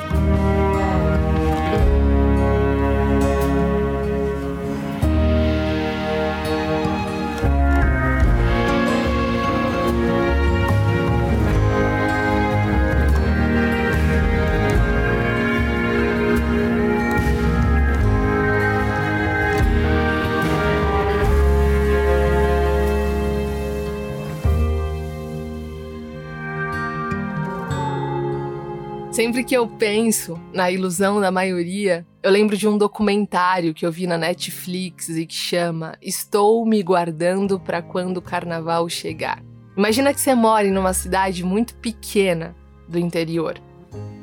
Sempre 29.24 29.46
que 29.46 29.56
eu 29.56 29.66
penso 29.66 30.38
na 30.54 30.70
ilusão 30.70 31.22
da 31.22 31.32
maioria, 31.32 32.06
eu 32.22 32.30
lembro 32.30 32.58
de 32.58 32.68
um 32.68 32.78
documentário 32.78 33.74
que 33.74 33.86
eu 33.86 33.92
vi 33.92 34.06
na 34.06 34.18
Netflix 34.18 35.08
e 35.08 35.26
que 35.26 35.34
chama 35.34 35.96
Estou 36.02 36.66
me 36.66 36.84
guardando 36.84 37.58
para 37.58 37.82
quando 37.82 38.18
o 38.18 38.22
carnaval 38.22 38.90
chegar. 38.90 39.42
Imagina 39.78 40.14
que 40.14 40.20
você 40.20 40.36
mora 40.36 40.68
em 40.68 40.78
uma 40.78 40.92
cidade 40.92 41.42
muito 41.42 41.74
pequena 41.76 42.54
do 42.86 43.00
interior. 43.00 43.58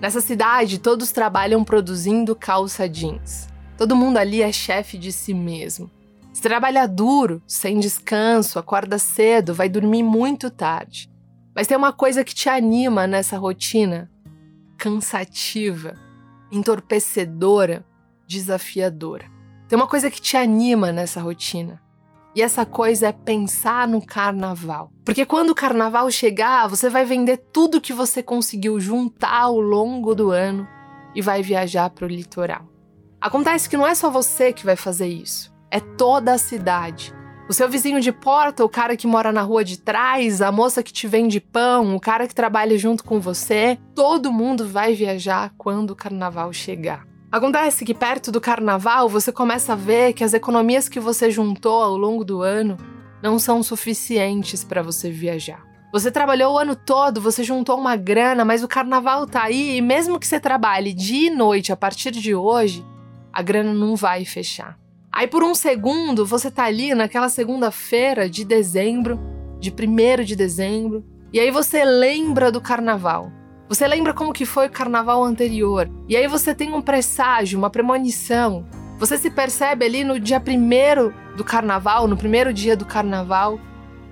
Nessa 0.03 0.21
cidade, 0.21 0.79
todos 0.79 1.11
trabalham 1.13 1.65
produzindo 1.65 2.37
calça 2.37 2.87
jeans. 2.87 3.49
Todo 3.79 3.97
mundo 3.97 4.19
ali 4.19 4.43
é 4.43 4.53
chefe 4.53 4.99
de 4.99 5.13
si 5.13 5.33
mesmo. 5.33 5.91
Você 6.31 6.43
trabalha 6.43 6.87
duro, 6.87 7.43
sem 7.47 7.81
descanso, 7.81 8.59
acorda 8.59 8.99
cedo, 8.99 9.55
vai 9.55 9.71
dormir 9.71 10.03
muito 10.03 10.51
tarde. 10.51 11.11
Mas 11.57 11.67
tem 11.67 11.75
uma 11.75 11.91
coisa 11.91 12.23
que 12.23 12.35
te 12.35 12.51
anima 12.51 13.07
nessa 13.07 13.39
rotina 13.39 14.11
cansativa, 14.81 15.95
entorpecedora, 16.51 17.85
desafiadora. 18.27 19.27
Tem 19.69 19.79
uma 19.79 19.87
coisa 19.87 20.11
que 20.11 20.23
te 20.23 20.39
anima 20.39 20.91
nessa 20.91 21.21
rotina. 21.21 21.83
E 22.35 22.41
essa 22.41 22.65
coisa 22.65 23.09
é 23.09 23.13
pensar 23.13 23.87
no 23.87 24.05
carnaval. 24.05 24.91
Porque 25.05 25.27
quando 25.27 25.51
o 25.51 25.55
carnaval 25.55 26.11
chegar, 26.11 26.67
você 26.67 26.89
vai 26.89 27.05
vender 27.05 27.37
tudo 27.53 27.81
que 27.81 27.93
você 27.93 28.23
conseguiu 28.23 28.81
juntar 28.81 29.43
ao 29.43 29.61
longo 29.61 30.15
do 30.15 30.31
ano 30.31 30.67
e 31.15 31.21
vai 31.21 31.43
viajar 31.43 31.91
para 31.91 32.07
o 32.07 32.09
litoral. 32.09 32.67
Acontece 33.21 33.69
que 33.69 33.77
não 33.77 33.87
é 33.87 33.95
só 33.95 34.11
você 34.11 34.51
que 34.51 34.65
vai 34.65 34.77
fazer 34.77 35.09
isso, 35.09 35.53
é 35.71 35.79
toda 35.79 36.33
a 36.33 36.39
cidade. 36.39 37.13
O 37.51 37.53
seu 37.53 37.69
vizinho 37.69 38.01
de 38.01 38.13
porta, 38.13 38.65
o 38.65 38.69
cara 38.69 38.97
que 38.97 39.09
mora 39.09 39.33
na 39.33 39.43
rua 39.43 39.65
de 39.65 39.77
trás, 39.77 40.41
a 40.41 40.53
moça 40.53 40.85
que 40.85 40.93
te 40.93 41.09
vende 41.09 41.41
pão, 41.41 41.97
o 41.97 41.99
cara 41.99 42.29
que 42.29 42.33
trabalha 42.33 42.79
junto 42.79 43.03
com 43.03 43.19
você, 43.19 43.77
todo 43.93 44.33
mundo 44.33 44.69
vai 44.69 44.95
viajar 44.95 45.53
quando 45.59 45.91
o 45.91 45.97
carnaval 45.97 46.53
chegar. 46.53 47.05
Acontece 47.29 47.85
que 47.85 47.93
perto 47.93 48.31
do 48.31 48.41
carnaval 48.41 49.09
você 49.09 49.33
começa 49.33 49.73
a 49.73 49.75
ver 49.77 50.13
que 50.13 50.23
as 50.23 50.33
economias 50.33 50.89
que 50.89 51.01
você 51.01 51.29
juntou 51.29 51.83
ao 51.83 51.97
longo 51.97 52.25
do 52.25 52.41
ano 52.41 52.77
não 53.21 53.37
são 53.37 53.65
suficientes 53.65 54.63
para 54.63 54.81
você 54.81 55.11
viajar. 55.11 55.61
Você 55.93 56.09
trabalhou 56.09 56.55
o 56.55 56.59
ano 56.59 56.77
todo, 56.77 57.21
você 57.21 57.43
juntou 57.43 57.77
uma 57.77 57.97
grana, 57.97 58.45
mas 58.45 58.63
o 58.63 58.69
carnaval 58.69 59.27
tá 59.27 59.43
aí 59.43 59.77
e 59.77 59.81
mesmo 59.81 60.21
que 60.21 60.27
você 60.29 60.39
trabalhe 60.39 60.95
dia 60.95 61.27
e 61.27 61.35
noite 61.35 61.73
a 61.73 61.77
partir 61.77 62.13
de 62.13 62.33
hoje, 62.33 62.87
a 63.33 63.43
grana 63.43 63.75
não 63.75 63.97
vai 63.97 64.25
fechar. 64.25 64.79
Aí 65.13 65.27
por 65.27 65.43
um 65.43 65.55
segundo 65.55 66.25
você 66.25 66.51
tá 66.51 66.65
ali 66.65 66.95
naquela 66.95 67.29
segunda-feira 67.29 68.31
de 68.31 68.45
dezembro, 68.45 69.19
de 69.59 69.71
1 69.71 70.25
de 70.25 70.37
dezembro, 70.37 71.05
e 71.33 71.41
aí 71.41 71.51
você 71.51 71.85
lembra 71.85 72.51
do 72.51 72.61
carnaval. 72.61 73.31
Você 73.69 73.87
lembra 73.87 74.13
como 74.13 74.33
que 74.33 74.45
foi 74.45 74.67
o 74.67 74.71
carnaval 74.71 75.23
anterior. 75.23 75.89
E 76.09 76.17
aí 76.17 76.27
você 76.27 76.55
tem 76.55 76.75
um 76.75 76.83
presságio, 76.83 77.59
uma 77.59 77.71
premonição. 77.71 78.67
Você 78.99 79.17
se 79.17 79.31
percebe 79.31 79.85
ali 79.85 80.03
no 80.03 80.19
dia 80.19 80.41
primeiro 80.41 81.15
do 81.37 81.45
carnaval, 81.45 82.09
no 82.09 82.17
primeiro 82.17 82.53
dia 82.53 82.77
do 82.77 82.85
carnaval, 82.85 83.61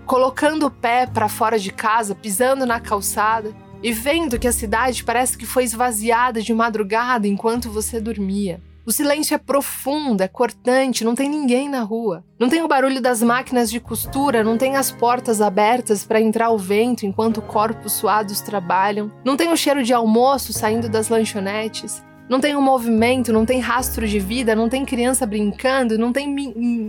colocando 0.07 0.67
o 0.67 0.71
pé 0.71 1.07
para 1.07 1.29
fora 1.29 1.59
de 1.59 1.73
casa, 1.73 2.15
pisando 2.15 2.65
na 2.65 2.81
calçada 2.81 3.53
e 3.83 3.93
vendo 3.93 4.39
que 4.39 4.49
a 4.49 4.53
cidade 4.53 5.05
parece 5.05 5.37
que 5.37 5.47
foi 5.47 5.65
esvaziada 5.65 6.41
de 6.41 6.55
madrugada 6.55 7.27
enquanto 7.27 7.71
você 7.71 8.01
dormia. 8.01 8.63
O 8.89 8.91
silêncio 8.91 9.35
é 9.35 9.39
profundo, 9.39 10.23
é 10.23 10.29
cortante, 10.29 11.05
não 11.05 11.15
tem 11.15 11.29
ninguém 11.29 11.69
na 11.69 11.83
rua. 11.83 12.25
Não 12.41 12.49
tem 12.49 12.63
o 12.63 12.67
barulho 12.67 13.03
das 13.03 13.23
máquinas 13.23 13.71
de 13.71 13.79
costura, 13.79 14.43
não 14.43 14.57
tem 14.57 14.77
as 14.77 14.91
portas 14.91 15.43
abertas 15.43 16.07
para 16.07 16.23
entrar 16.23 16.49
o 16.49 16.57
vento 16.57 17.05
enquanto 17.05 17.43
corpos 17.43 17.93
suados 17.93 18.41
trabalham. 18.41 19.13
Não 19.23 19.37
tem 19.37 19.53
o 19.53 19.57
cheiro 19.59 19.83
de 19.85 19.93
almoço 19.93 20.55
saindo 20.55 20.89
das 20.89 21.11
lanchonetes. 21.11 22.03
Não 22.31 22.41
tem 22.41 22.57
o 22.57 22.61
um 22.61 22.63
movimento, 22.63 23.31
não 23.31 23.45
tem 23.45 23.61
rastro 23.61 24.09
de 24.09 24.19
vida, 24.19 24.57
não 24.57 24.71
tem 24.71 24.87
criança 24.87 25.27
brincando, 25.27 25.99
não 25.99 26.11
tem 26.11 26.27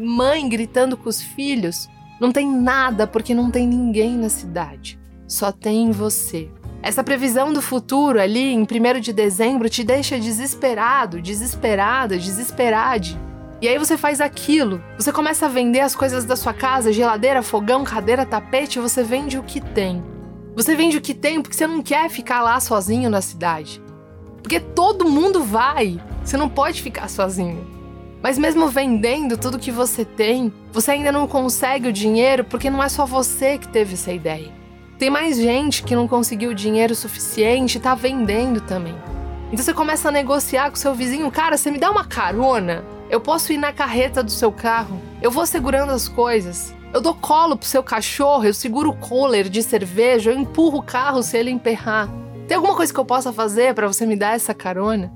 mãe 0.02 0.48
gritando 0.48 0.96
com 0.96 1.10
os 1.10 1.22
filhos. 1.22 1.90
Não 2.18 2.32
tem 2.32 2.50
nada 2.50 3.06
porque 3.08 3.34
não 3.34 3.52
tem 3.52 3.68
ninguém 3.68 4.16
na 4.16 4.30
cidade. 4.30 4.98
Só 5.28 5.52
tem 5.52 5.92
você. 5.92 6.50
Essa 6.82 7.04
previsão 7.04 7.52
do 7.52 7.62
futuro 7.62 8.22
ali 8.22 8.54
em 8.54 8.62
1 8.62 9.00
de 9.02 9.12
dezembro 9.12 9.70
te 9.70 9.84
deixa 9.84 10.18
desesperado, 10.18 11.22
desesperada, 11.22 12.18
desesperade. 12.18 13.20
E 13.62 13.68
aí 13.68 13.78
você 13.78 13.98
faz 13.98 14.22
aquilo. 14.22 14.82
Você 14.98 15.12
começa 15.12 15.46
a 15.46 15.50
vender 15.50 15.82
as 15.82 15.94
coisas 15.94 16.24
da 16.24 16.38
sua 16.38 16.54
casa, 16.54 16.94
geladeira, 16.94 17.44
fogão, 17.44 17.84
cadeira, 17.84 18.26
tapete, 18.26 18.80
você 18.80 19.04
vende 19.04 19.38
o 19.38 19.44
que 19.44 19.60
tem. 19.60 20.02
Você 20.56 20.74
vende 20.76 20.98
o 20.98 21.02
que 21.02 21.14
tem 21.14 21.42
porque 21.42 21.58
você 21.58 21.68
não 21.68 21.82
quer 21.82 22.10
ficar 22.10 22.42
lá 22.42 22.58
sozinho 22.62 23.10
na 23.10 23.22
cidade. 23.22 23.82
Porque 24.42 24.62
todo 24.62 25.10
mundo 25.10 25.44
vai. 25.44 26.02
Você 26.24 26.38
não 26.38 26.48
pode 26.48 26.82
ficar 26.82 27.10
sozinho. 27.10 27.68
Mas 28.24 28.38
mesmo 28.38 28.70
vendendo 28.70 29.38
tudo 29.38 29.60
que 29.60 29.72
você 29.72 30.06
tem, 30.06 30.54
você 30.72 30.92
ainda 30.92 31.12
não 31.12 31.28
consegue 31.28 31.90
o 31.90 31.94
dinheiro 31.94 32.46
porque 32.46 32.70
não 32.70 32.82
é 32.82 32.88
só 32.88 33.06
você 33.06 33.58
que 33.58 33.68
teve 33.68 33.96
essa 33.96 34.14
ideia. 34.14 34.59
Tem 35.00 35.10
mais 35.10 35.38
gente 35.38 35.82
que 35.82 35.96
não 35.96 36.10
conseguiu 36.10 36.54
dinheiro 36.54 36.94
suficiente 36.94 37.78
e 37.78 37.80
tá 37.80 37.96
vendendo 37.96 38.60
também. 38.60 38.94
Então 39.50 39.64
você 39.64 39.74
começa 39.74 40.10
a 40.10 40.12
negociar 40.12 40.70
com 40.70 40.76
seu 40.76 40.94
vizinho, 40.94 41.32
cara, 41.32 41.56
você 41.56 41.72
me 41.72 41.80
dá 41.80 41.90
uma 41.90 42.04
carona? 42.04 42.84
Eu 43.10 43.22
posso 43.22 43.54
ir 43.54 43.58
na 43.58 43.72
carreta 43.72 44.22
do 44.22 44.30
seu 44.30 44.52
carro. 44.52 45.00
Eu 45.22 45.32
vou 45.32 45.46
segurando 45.46 45.94
as 45.94 46.10
coisas. 46.10 46.76
Eu 46.94 47.00
dou 47.00 47.16
colo 47.16 47.56
pro 47.56 47.66
seu 47.66 47.82
cachorro, 47.82 48.44
eu 48.44 48.54
seguro 48.54 48.90
o 48.90 48.98
cooler 48.98 49.48
de 49.48 49.64
cerveja, 49.64 50.32
eu 50.32 50.38
empurro 50.38 50.80
o 50.80 50.84
carro 50.84 51.24
se 51.24 51.38
ele 51.38 51.50
emperrar. 51.50 52.10
Tem 52.46 52.58
alguma 52.58 52.76
coisa 52.76 52.94
que 52.94 53.00
eu 53.00 53.06
possa 53.06 53.32
fazer 53.32 53.74
para 53.74 53.88
você 53.88 54.06
me 54.06 54.18
dar 54.18 54.36
essa 54.36 54.54
carona? 54.54 55.14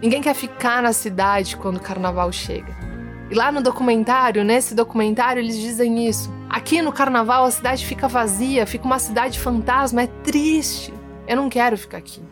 Ninguém 0.00 0.22
quer 0.22 0.34
ficar 0.34 0.82
na 0.82 0.94
cidade 0.94 1.54
quando 1.54 1.76
o 1.76 1.82
carnaval 1.82 2.32
chega. 2.32 2.87
E 3.30 3.34
lá 3.34 3.52
no 3.52 3.62
documentário, 3.62 4.42
nesse 4.42 4.74
documentário, 4.74 5.40
eles 5.40 5.58
dizem 5.58 6.08
isso. 6.08 6.32
Aqui 6.48 6.80
no 6.80 6.92
carnaval 6.92 7.44
a 7.44 7.50
cidade 7.50 7.84
fica 7.84 8.08
vazia, 8.08 8.66
fica 8.66 8.86
uma 8.86 8.98
cidade 8.98 9.38
fantasma, 9.38 10.02
é 10.02 10.06
triste. 10.06 10.94
Eu 11.26 11.36
não 11.36 11.50
quero 11.50 11.76
ficar 11.76 11.98
aqui. 11.98 12.22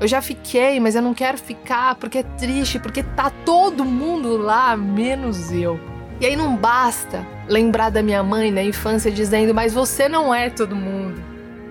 Eu 0.00 0.06
já 0.06 0.22
fiquei, 0.22 0.78
mas 0.78 0.94
eu 0.94 1.02
não 1.02 1.14
quero 1.14 1.38
ficar 1.38 1.96
porque 1.96 2.18
é 2.18 2.22
triste, 2.22 2.78
porque 2.78 3.02
tá 3.02 3.30
todo 3.44 3.84
mundo 3.84 4.36
lá, 4.36 4.76
menos 4.76 5.50
eu. 5.52 5.78
E 6.20 6.26
aí 6.26 6.36
não 6.36 6.56
basta 6.56 7.26
lembrar 7.48 7.90
da 7.90 8.02
minha 8.02 8.22
mãe 8.22 8.50
na 8.50 8.62
infância 8.62 9.10
dizendo, 9.10 9.52
mas 9.52 9.74
você 9.74 10.08
não 10.08 10.32
é 10.32 10.50
todo 10.50 10.76
mundo. 10.76 11.20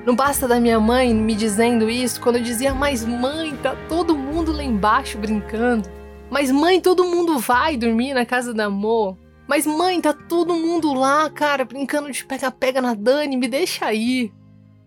Não 0.06 0.15
basta 0.15 0.48
da 0.48 0.60
minha 0.60 0.80
mãe 0.80 1.13
me 1.13 1.34
dizendo 1.34 1.89
isso 1.89 2.19
quando 2.19 2.36
eu 2.36 2.43
dizia, 2.43 2.74
mas 2.74 3.06
mãe, 3.06 3.56
tá 3.63 3.74
todo 3.88 4.17
mundo 4.17 4.52
lá 4.52 4.62
embaixo 4.62 5.17
brincando. 5.17 5.89
Mas 6.34 6.50
mãe, 6.50 6.82
todo 6.82 7.06
mundo 7.06 7.38
vai 7.38 7.78
dormir 7.78 8.15
na 8.15 8.26
casa 8.26 8.56
da 8.56 8.65
amor. 8.65 9.15
Mas 9.48 9.67
mãe, 9.67 10.02
tá 10.02 10.12
todo 10.12 10.56
mundo 10.56 10.91
lá, 10.91 11.30
cara, 11.30 11.63
brincando 11.63 12.12
de 12.12 12.26
pega-pega 12.26 12.82
na 12.82 12.96
Dani, 12.96 13.38
me 13.38 13.48
deixa 13.48 13.86
aí. 13.86 14.34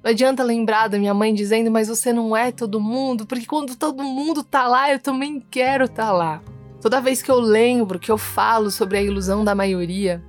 Não 0.03 0.11
adianta 0.11 0.43
lembrar 0.43 0.89
da 0.89 0.99
minha 0.99 1.15
mãe 1.15 1.33
dizendo, 1.33 1.71
mas 1.71 1.87
você 1.87 2.13
não 2.13 2.37
é 2.37 2.51
todo 2.51 2.81
mundo, 2.81 3.25
porque 3.25 3.47
quando 3.47 3.77
todo 3.77 4.03
mundo 4.03 4.43
tá 4.43 4.67
lá, 4.67 4.91
eu 4.91 4.99
também 4.99 5.41
quero 5.49 5.89
tá 5.89 6.11
lá. 6.11 6.43
Toda 6.81 7.01
vez 7.01 7.23
que 7.23 7.31
eu 7.31 7.39
lembro, 7.39 8.01
que 8.01 8.11
eu 8.11 8.19
falo 8.19 8.69
sobre 8.69 8.99
a 8.99 9.03
ilusão 9.03 9.45
da 9.45 9.55
maioria, 9.55 10.21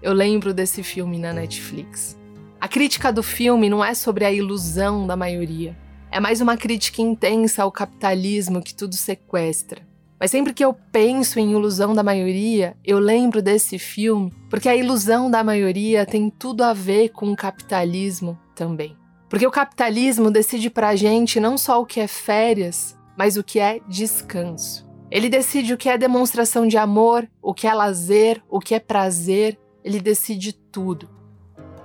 eu 0.00 0.14
lembro 0.14 0.54
desse 0.54 0.82
filme 0.82 1.18
na 1.18 1.34
Netflix. 1.34 2.18
A 2.58 2.66
crítica 2.66 3.12
do 3.12 3.22
filme 3.22 3.68
não 3.68 3.84
é 3.84 3.92
sobre 3.92 4.24
a 4.24 4.32
ilusão 4.32 5.06
da 5.06 5.14
maioria, 5.14 5.76
é 6.10 6.18
mais 6.18 6.40
uma 6.40 6.56
crítica 6.56 7.02
intensa 7.02 7.64
ao 7.64 7.70
capitalismo 7.70 8.62
que 8.62 8.74
tudo 8.74 8.94
sequestra 8.94 9.92
mas 10.18 10.30
sempre 10.30 10.54
que 10.54 10.64
eu 10.64 10.72
penso 10.92 11.38
em 11.38 11.52
Ilusão 11.52 11.94
da 11.94 12.02
Maioria, 12.02 12.76
eu 12.84 12.98
lembro 12.98 13.42
desse 13.42 13.78
filme, 13.78 14.32
porque 14.48 14.68
a 14.68 14.76
ilusão 14.76 15.30
da 15.30 15.42
maioria 15.42 16.06
tem 16.06 16.30
tudo 16.30 16.62
a 16.62 16.72
ver 16.72 17.10
com 17.10 17.30
o 17.30 17.36
capitalismo 17.36 18.38
também. 18.54 18.96
Porque 19.28 19.46
o 19.46 19.50
capitalismo 19.50 20.30
decide 20.30 20.70
pra 20.70 20.94
gente 20.94 21.40
não 21.40 21.58
só 21.58 21.80
o 21.80 21.86
que 21.86 22.00
é 22.00 22.06
férias, 22.06 22.96
mas 23.16 23.36
o 23.36 23.42
que 23.42 23.58
é 23.58 23.80
descanso. 23.88 24.88
Ele 25.10 25.28
decide 25.28 25.72
o 25.72 25.76
que 25.76 25.88
é 25.88 25.98
demonstração 25.98 26.66
de 26.66 26.76
amor, 26.76 27.28
o 27.42 27.52
que 27.52 27.66
é 27.66 27.74
lazer, 27.74 28.42
o 28.48 28.60
que 28.60 28.74
é 28.74 28.80
prazer, 28.80 29.58
ele 29.82 30.00
decide 30.00 30.52
tudo. 30.52 31.08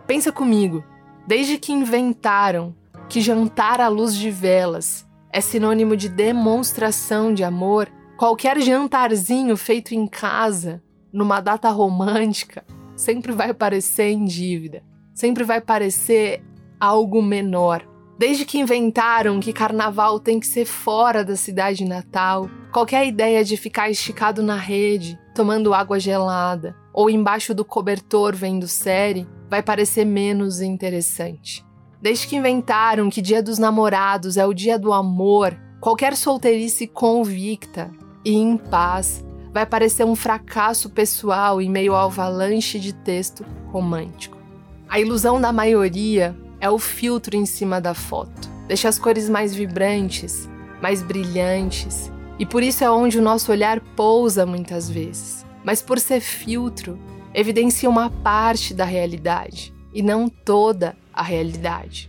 Pensa 0.08 0.32
comigo, 0.32 0.84
desde 1.28 1.58
que 1.58 1.72
inventaram 1.72 2.76
que 3.08 3.22
jantar 3.22 3.82
à 3.82 3.88
luz 3.88 4.16
de 4.16 4.32
velas 4.32 5.08
é 5.32 5.42
sinônimo 5.42 5.96
de 5.96 6.10
demonstração 6.10 7.34
de 7.34 7.44
amor, 7.44 7.88
Qualquer 8.20 8.60
jantarzinho 8.60 9.56
feito 9.56 9.96
em 9.96 10.06
casa, 10.06 10.84
numa 11.10 11.40
data 11.40 11.70
romântica, 11.70 12.66
sempre 12.94 13.32
vai 13.32 13.54
parecer 13.54 14.10
em 14.10 14.26
dívida, 14.26 14.84
sempre 15.14 15.46
vai 15.46 15.62
parecer 15.62 16.44
algo 16.78 17.22
menor. 17.22 17.88
Desde 18.18 18.44
que 18.44 18.60
inventaram 18.60 19.40
que 19.40 19.54
carnaval 19.54 20.20
tem 20.20 20.38
que 20.38 20.48
ser 20.48 20.66
fora 20.66 21.24
da 21.24 21.38
cidade 21.38 21.86
natal, 21.86 22.50
qualquer 22.74 23.08
ideia 23.08 23.42
de 23.42 23.56
ficar 23.56 23.90
esticado 23.90 24.44
na 24.44 24.58
rede, 24.58 25.18
tomando 25.34 25.74
água 25.74 25.98
gelada, 25.98 26.76
ou 26.94 27.10
embaixo 27.10 27.56
do 27.56 27.64
cobertor 27.64 28.36
vendo 28.36 28.68
série, 28.68 29.26
vai 29.50 29.64
parecer 29.64 30.04
menos 30.04 30.60
interessante. 30.60 31.66
Desde 32.02 32.28
que 32.28 32.36
inventaram 32.36 33.10
que 33.10 33.22
Dia 33.22 33.42
dos 33.42 33.58
Namorados 33.58 34.36
é 34.36 34.46
o 34.46 34.54
dia 34.54 34.78
do 34.78 34.92
amor, 34.92 35.58
qualquer 35.80 36.18
solteirice 36.18 36.86
convicta 36.86 37.90
e 38.24 38.34
em 38.34 38.58
paz 38.58 39.24
vai 39.54 39.66
parecer 39.66 40.06
um 40.06 40.16
fracasso 40.16 40.90
pessoal 40.90 41.62
em 41.62 41.70
meio 41.70 41.94
ao 41.94 42.08
avalanche 42.08 42.80
de 42.80 42.94
texto 42.94 43.46
romântico. 43.68 44.38
A 44.88 45.00
ilusão 45.00 45.40
da 45.40 45.52
maioria 45.52 46.36
é 46.60 46.70
o 46.70 46.80
filtro 46.80 47.36
em 47.36 47.46
cima 47.46 47.80
da 47.80 47.94
foto. 47.94 48.50
Deixa 48.68 48.88
as 48.90 49.00
cores 49.00 49.30
mais 49.30 49.56
vibrantes, 49.56 50.50
mais 50.82 51.02
brilhantes, 51.02 52.12
E 52.40 52.46
por 52.46 52.64
isso 52.64 52.86
é 52.86 52.90
onde 52.90 53.20
o 53.20 53.22
nosso 53.22 53.52
olhar 53.52 53.82
pousa 53.82 54.46
muitas 54.46 54.90
vezes. 54.90 55.46
Mas 55.62 55.82
por 55.82 56.00
ser 56.00 56.22
filtro, 56.22 56.98
evidencia 57.34 57.90
uma 57.90 58.10
parte 58.10 58.74
da 58.74 58.86
realidade 58.86 59.74
e 59.94 60.02
não 60.02 60.30
toda 60.30 60.96
a 61.14 61.22
realidade. 61.22 62.09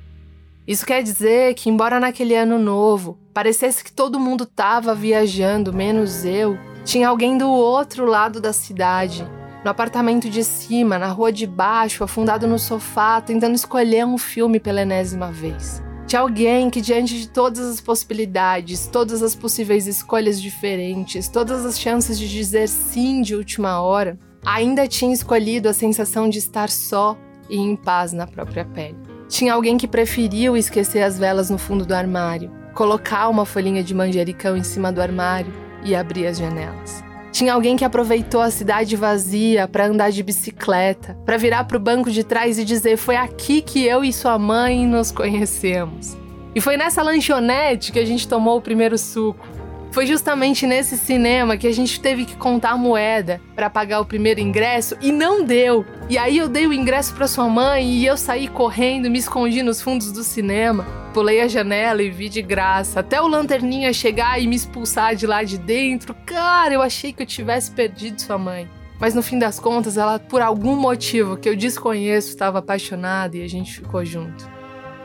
Isso 0.71 0.87
quer 0.87 1.03
dizer 1.03 1.55
que, 1.55 1.69
embora 1.69 1.99
naquele 1.99 2.37
ano 2.37 2.57
novo 2.57 3.19
parecesse 3.35 3.83
que 3.83 3.91
todo 3.91 4.21
mundo 4.21 4.45
estava 4.45 4.95
viajando, 4.95 5.73
menos 5.73 6.25
eu, 6.25 6.57
tinha 6.85 7.09
alguém 7.09 7.37
do 7.37 7.51
outro 7.51 8.07
lado 8.07 8.41
da 8.41 8.53
cidade, 8.53 9.29
no 9.65 9.71
apartamento 9.73 10.31
de 10.31 10.45
cima, 10.45 10.97
na 10.97 11.09
rua 11.09 11.33
de 11.33 11.45
baixo, 11.45 12.05
afundado 12.05 12.47
no 12.47 12.57
sofá, 12.57 13.21
tentando 13.21 13.57
escolher 13.57 14.07
um 14.07 14.17
filme 14.17 14.61
pela 14.61 14.83
enésima 14.83 15.33
vez. 15.33 15.83
Tinha 16.07 16.23
alguém 16.23 16.71
que, 16.71 16.81
diante 16.81 17.19
de 17.19 17.29
todas 17.29 17.69
as 17.69 17.81
possibilidades, 17.81 18.87
todas 18.87 19.25
as 19.25 19.35
possíveis 19.35 19.89
escolhas 19.89 20.41
diferentes, 20.41 21.27
todas 21.27 21.67
as 21.67 21.81
chances 21.81 22.17
de 22.17 22.29
dizer 22.29 22.69
sim 22.69 23.23
de 23.23 23.35
última 23.35 23.81
hora, 23.81 24.17
ainda 24.47 24.87
tinha 24.87 25.13
escolhido 25.13 25.69
a 25.69 25.75
sensação 25.75 26.29
de 26.29 26.39
estar 26.39 26.71
só 26.71 27.19
e 27.49 27.59
em 27.59 27.75
paz 27.75 28.13
na 28.13 28.29
própria 28.29 28.65
pele. 28.65 29.10
Tinha 29.31 29.55
alguém 29.55 29.79
que 29.79 29.87
preferiu 29.87 30.57
esquecer 30.57 31.03
as 31.03 31.17
velas 31.17 31.49
no 31.49 31.57
fundo 31.57 31.87
do 31.87 31.95
armário, 31.95 32.51
colocar 32.75 33.29
uma 33.29 33.47
folhinha 33.47 33.81
de 33.81 33.95
manjericão 33.95 34.57
em 34.57 34.65
cima 34.65 34.91
do 34.91 35.01
armário 35.01 35.53
e 35.85 35.95
abrir 35.95 36.27
as 36.27 36.37
janelas. 36.37 37.05
Tinha 37.31 37.55
alguém 37.55 37.77
que 37.77 37.85
aproveitou 37.85 38.41
a 38.41 38.51
cidade 38.51 38.97
vazia 38.97 39.69
para 39.69 39.87
andar 39.87 40.11
de 40.11 40.21
bicicleta, 40.25 41.17
para 41.25 41.37
virar 41.37 41.63
para 41.63 41.77
o 41.77 41.81
banco 41.81 42.11
de 42.11 42.25
trás 42.25 42.59
e 42.59 42.65
dizer: 42.65 42.97
Foi 42.97 43.15
aqui 43.15 43.63
que 43.63 43.87
eu 43.87 44.03
e 44.03 44.13
sua 44.13 44.37
mãe 44.37 44.85
nos 44.85 45.13
conhecemos. 45.13 46.19
E 46.53 46.61
foi 46.61 46.77
nessa 46.77 47.01
lanchonete 47.01 47.93
que 47.93 48.01
a 48.01 48.05
gente 48.05 48.27
tomou 48.27 48.59
o 48.59 48.61
primeiro 48.61 48.99
suco. 48.99 49.47
Foi 49.93 50.07
justamente 50.07 50.69
nesse 50.69 50.97
cinema 50.97 51.57
que 51.57 51.67
a 51.67 51.73
gente 51.73 52.01
teve 52.01 52.25
que 52.25 52.37
contar 52.37 52.71
a 52.71 52.77
moeda 52.77 53.41
para 53.57 53.69
pagar 53.69 54.01
o 54.01 54.05
primeiro 54.05 54.39
ingresso 54.39 54.97
e 55.01 55.11
não 55.11 55.45
deu. 55.45 55.85
E 56.09 56.17
aí 56.17 56.39
eu 56.39 56.49
dei 56.49 56.65
o 56.67 56.73
ingresso 56.73 57.13
para 57.13 57.27
sua 57.27 57.49
mãe 57.49 57.85
e 57.85 58.07
eu 58.07 58.17
saí 58.17 58.47
correndo, 58.47 59.11
me 59.11 59.19
escondi 59.19 59.63
nos 59.63 59.83
fundos 59.83 60.13
do 60.13 60.23
cinema, 60.23 60.87
pulei 61.13 61.41
a 61.41 61.49
janela 61.49 62.03
e 62.03 62.11
vi 62.11 62.29
de 62.29 62.41
graça, 62.41 63.01
até 63.01 63.21
o 63.21 63.27
lanterninha 63.27 63.93
chegar 63.93 64.41
e 64.41 64.47
me 64.47 64.55
expulsar 64.55 65.17
de 65.17 65.27
lá 65.27 65.43
de 65.43 65.59
dentro. 65.59 66.15
Cara, 66.25 66.73
eu 66.73 66.83
achei 66.83 67.13
que 67.13 67.23
eu 67.23 67.27
tivesse 67.27 67.73
perdido 67.73 68.21
sua 68.21 68.39
mãe. 68.39 68.69
Mas 69.01 69.15
no 69.15 69.23
fim 69.23 69.39
das 69.41 69.59
contas, 69.59 69.97
ela, 69.97 70.21
por 70.21 70.41
algum 70.41 70.77
motivo 70.77 71.37
que 71.37 71.49
eu 71.49 71.57
desconheço, 71.57 72.29
estava 72.29 72.61
apaixonada 72.61 73.37
e 73.37 73.43
a 73.43 73.49
gente 73.49 73.73
ficou 73.73 74.05
junto. 74.05 74.49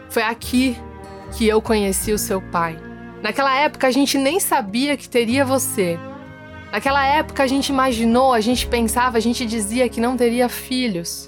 Foi 0.10 0.22
aqui 0.22 0.78
que 1.36 1.48
eu 1.48 1.60
conheci 1.62 2.12
o 2.12 2.20
seu 2.20 2.40
pai. 2.40 2.78
Naquela 3.26 3.56
época 3.56 3.88
a 3.88 3.92
gente 3.92 4.20
nem 4.20 4.40
sabia 4.40 4.96
que 4.96 5.10
teria 5.10 5.44
você. 5.44 5.98
Naquela 6.72 7.04
época 7.08 7.42
a 7.42 7.48
gente 7.48 7.70
imaginou, 7.70 8.32
a 8.32 8.40
gente 8.40 8.68
pensava, 8.68 9.18
a 9.18 9.20
gente 9.20 9.48
dizia 9.48 9.90
que 9.90 10.00
não 10.00 10.16
teria 10.16 10.48
filhos. 10.48 11.28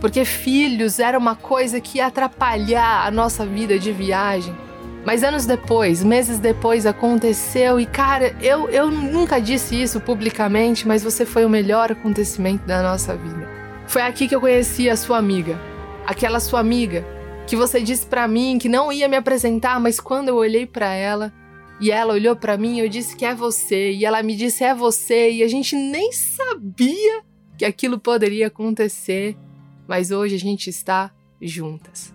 Porque 0.00 0.24
filhos 0.24 0.98
era 0.98 1.18
uma 1.18 1.36
coisa 1.36 1.82
que 1.82 1.98
ia 1.98 2.06
atrapalhar 2.06 3.06
a 3.06 3.10
nossa 3.10 3.44
vida 3.44 3.78
de 3.78 3.92
viagem. 3.92 4.56
Mas 5.04 5.22
anos 5.22 5.44
depois, 5.44 6.02
meses 6.02 6.38
depois, 6.38 6.86
aconteceu 6.86 7.78
e, 7.78 7.84
cara, 7.84 8.34
eu, 8.40 8.70
eu 8.70 8.90
nunca 8.90 9.38
disse 9.38 9.78
isso 9.78 10.00
publicamente, 10.00 10.88
mas 10.88 11.04
você 11.04 11.26
foi 11.26 11.44
o 11.44 11.50
melhor 11.50 11.92
acontecimento 11.92 12.66
da 12.66 12.82
nossa 12.82 13.14
vida. 13.14 13.46
Foi 13.86 14.00
aqui 14.00 14.26
que 14.26 14.34
eu 14.34 14.40
conheci 14.40 14.88
a 14.88 14.96
sua 14.96 15.18
amiga. 15.18 15.60
Aquela 16.06 16.40
sua 16.40 16.60
amiga 16.60 17.04
que 17.46 17.56
você 17.56 17.82
disse 17.82 18.06
para 18.06 18.26
mim 18.26 18.58
que 18.58 18.68
não 18.68 18.92
ia 18.92 19.08
me 19.08 19.16
apresentar, 19.16 19.78
mas 19.78 20.00
quando 20.00 20.28
eu 20.28 20.36
olhei 20.36 20.66
para 20.66 20.92
ela 20.94 21.32
e 21.80 21.90
ela 21.90 22.14
olhou 22.14 22.34
para 22.34 22.56
mim, 22.56 22.78
eu 22.78 22.88
disse 22.88 23.16
que 23.16 23.24
é 23.24 23.34
você, 23.34 23.92
e 23.92 24.04
ela 24.04 24.22
me 24.22 24.34
disse 24.34 24.64
é 24.64 24.74
você, 24.74 25.30
e 25.30 25.42
a 25.42 25.48
gente 25.48 25.76
nem 25.76 26.12
sabia 26.12 27.22
que 27.58 27.64
aquilo 27.64 27.98
poderia 27.98 28.46
acontecer, 28.46 29.36
mas 29.86 30.10
hoje 30.10 30.36
a 30.36 30.38
gente 30.38 30.70
está 30.70 31.12
juntas. 31.40 32.14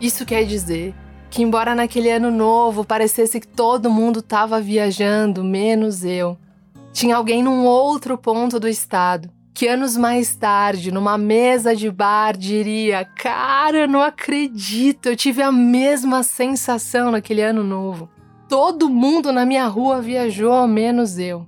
Isso 0.00 0.24
quer 0.24 0.44
dizer 0.44 0.94
que, 1.30 1.42
embora 1.42 1.74
naquele 1.74 2.10
ano 2.10 2.30
novo 2.30 2.84
parecesse 2.84 3.40
que 3.40 3.48
todo 3.48 3.90
mundo 3.90 4.20
estava 4.20 4.60
viajando, 4.60 5.44
menos 5.44 6.04
eu, 6.04 6.36
tinha 6.92 7.16
alguém 7.16 7.42
num 7.42 7.64
outro 7.64 8.16
ponto 8.16 8.58
do 8.58 8.68
estado 8.68 9.30
que 9.58 9.66
anos 9.66 9.96
mais 9.96 10.36
tarde, 10.36 10.92
numa 10.92 11.18
mesa 11.18 11.74
de 11.74 11.90
bar, 11.90 12.36
diria: 12.36 13.04
Cara, 13.04 13.88
não 13.88 14.00
acredito, 14.00 15.06
eu 15.06 15.16
tive 15.16 15.42
a 15.42 15.50
mesma 15.50 16.22
sensação 16.22 17.10
naquele 17.10 17.42
ano 17.42 17.64
novo. 17.64 18.08
Todo 18.48 18.88
mundo 18.88 19.32
na 19.32 19.44
minha 19.44 19.66
rua 19.66 20.00
viajou, 20.00 20.68
menos 20.68 21.18
eu. 21.18 21.44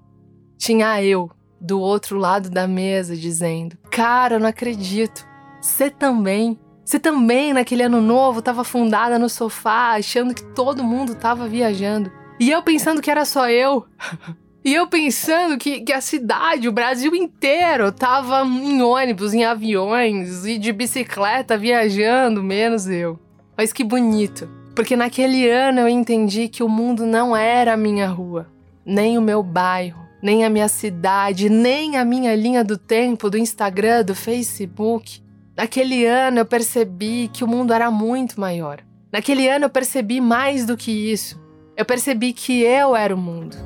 Tinha 0.58 1.00
eu 1.00 1.30
do 1.60 1.78
outro 1.78 2.18
lado 2.18 2.50
da 2.50 2.66
mesa 2.66 3.16
dizendo: 3.16 3.78
Cara, 3.92 4.40
não 4.40 4.48
acredito, 4.48 5.24
você 5.60 5.88
também. 5.88 6.58
Você 6.90 6.98
também, 6.98 7.52
naquele 7.52 7.84
ano 7.84 8.00
novo, 8.00 8.40
estava 8.40 8.62
afundada 8.62 9.16
no 9.16 9.28
sofá, 9.28 9.92
achando 9.92 10.34
que 10.34 10.42
todo 10.42 10.82
mundo 10.82 11.12
estava 11.12 11.46
viajando. 11.46 12.10
E 12.40 12.50
eu 12.50 12.64
pensando 12.64 13.00
que 13.00 13.08
era 13.08 13.24
só 13.24 13.48
eu. 13.48 13.86
e 14.64 14.74
eu 14.74 14.88
pensando 14.88 15.56
que, 15.56 15.82
que 15.82 15.92
a 15.92 16.00
cidade, 16.00 16.68
o 16.68 16.72
Brasil 16.72 17.14
inteiro, 17.14 17.92
tava 17.92 18.44
em 18.44 18.82
ônibus, 18.82 19.32
em 19.32 19.44
aviões 19.44 20.44
e 20.44 20.58
de 20.58 20.72
bicicleta 20.72 21.56
viajando, 21.56 22.42
menos 22.42 22.88
eu. 22.88 23.20
Mas 23.56 23.72
que 23.72 23.84
bonito. 23.84 24.48
Porque 24.74 24.96
naquele 24.96 25.48
ano 25.48 25.78
eu 25.78 25.88
entendi 25.88 26.48
que 26.48 26.64
o 26.64 26.68
mundo 26.68 27.06
não 27.06 27.36
era 27.36 27.74
a 27.74 27.76
minha 27.76 28.08
rua, 28.08 28.48
nem 28.84 29.16
o 29.16 29.22
meu 29.22 29.44
bairro, 29.44 30.08
nem 30.20 30.44
a 30.44 30.50
minha 30.50 30.66
cidade, 30.66 31.48
nem 31.48 31.96
a 31.96 32.04
minha 32.04 32.34
linha 32.34 32.64
do 32.64 32.76
tempo 32.76 33.30
do 33.30 33.38
Instagram, 33.38 34.02
do 34.02 34.12
Facebook. 34.16 35.22
Naquele 35.60 36.06
ano 36.06 36.38
eu 36.38 36.46
percebi 36.46 37.28
que 37.30 37.44
o 37.44 37.46
mundo 37.46 37.74
era 37.74 37.90
muito 37.90 38.40
maior. 38.40 38.80
Naquele 39.12 39.46
ano 39.46 39.66
eu 39.66 39.68
percebi 39.68 40.18
mais 40.18 40.64
do 40.64 40.74
que 40.74 40.90
isso. 40.90 41.38
Eu 41.76 41.84
percebi 41.84 42.32
que 42.32 42.62
eu 42.62 42.96
era 42.96 43.14
o 43.14 43.18
mundo, 43.18 43.58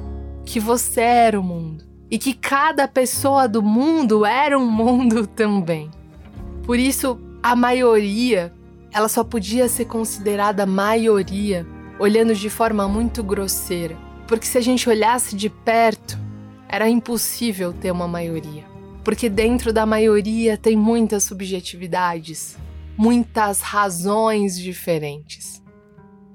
que 0.45 0.59
você 0.59 1.03
era 1.03 1.39
o 1.39 1.43
mundo 1.43 1.85
e 2.11 2.19
que 2.19 2.35
cada 2.35 2.89
pessoa 2.89 3.47
do 3.47 3.63
mundo 3.63 4.27
era 4.27 4.59
um 4.59 4.69
mundo 4.69 5.25
também. 5.39 5.89
Por 6.65 6.81
isso, 6.81 7.17
a 7.41 7.55
maioria, 7.55 8.53
ela 8.93 9.09
só 9.09 9.23
podia 9.23 9.69
ser 9.69 9.85
considerada 9.85 10.67
maioria 10.67 11.65
olhando 12.01 12.35
de 12.35 12.51
forma 12.51 12.89
muito 12.89 13.23
grosseira, 13.23 13.97
porque 14.27 14.49
se 14.49 14.59
a 14.59 14.61
gente 14.61 14.89
olhasse 14.89 15.37
de 15.37 15.49
perto, 15.49 16.19
era 16.69 16.89
impossível 16.89 17.73
ter 17.73 17.93
uma 17.93 18.09
maioria 18.09 18.74
porque 19.05 19.29
dentro 19.29 19.73
da 19.73 19.85
maioria 19.85 20.57
tem 20.57 20.75
muitas 20.75 21.25
subjetividades, 21.25 22.57
muitas 22.97 23.61
razões 23.61 24.59
diferentes. 24.59 25.63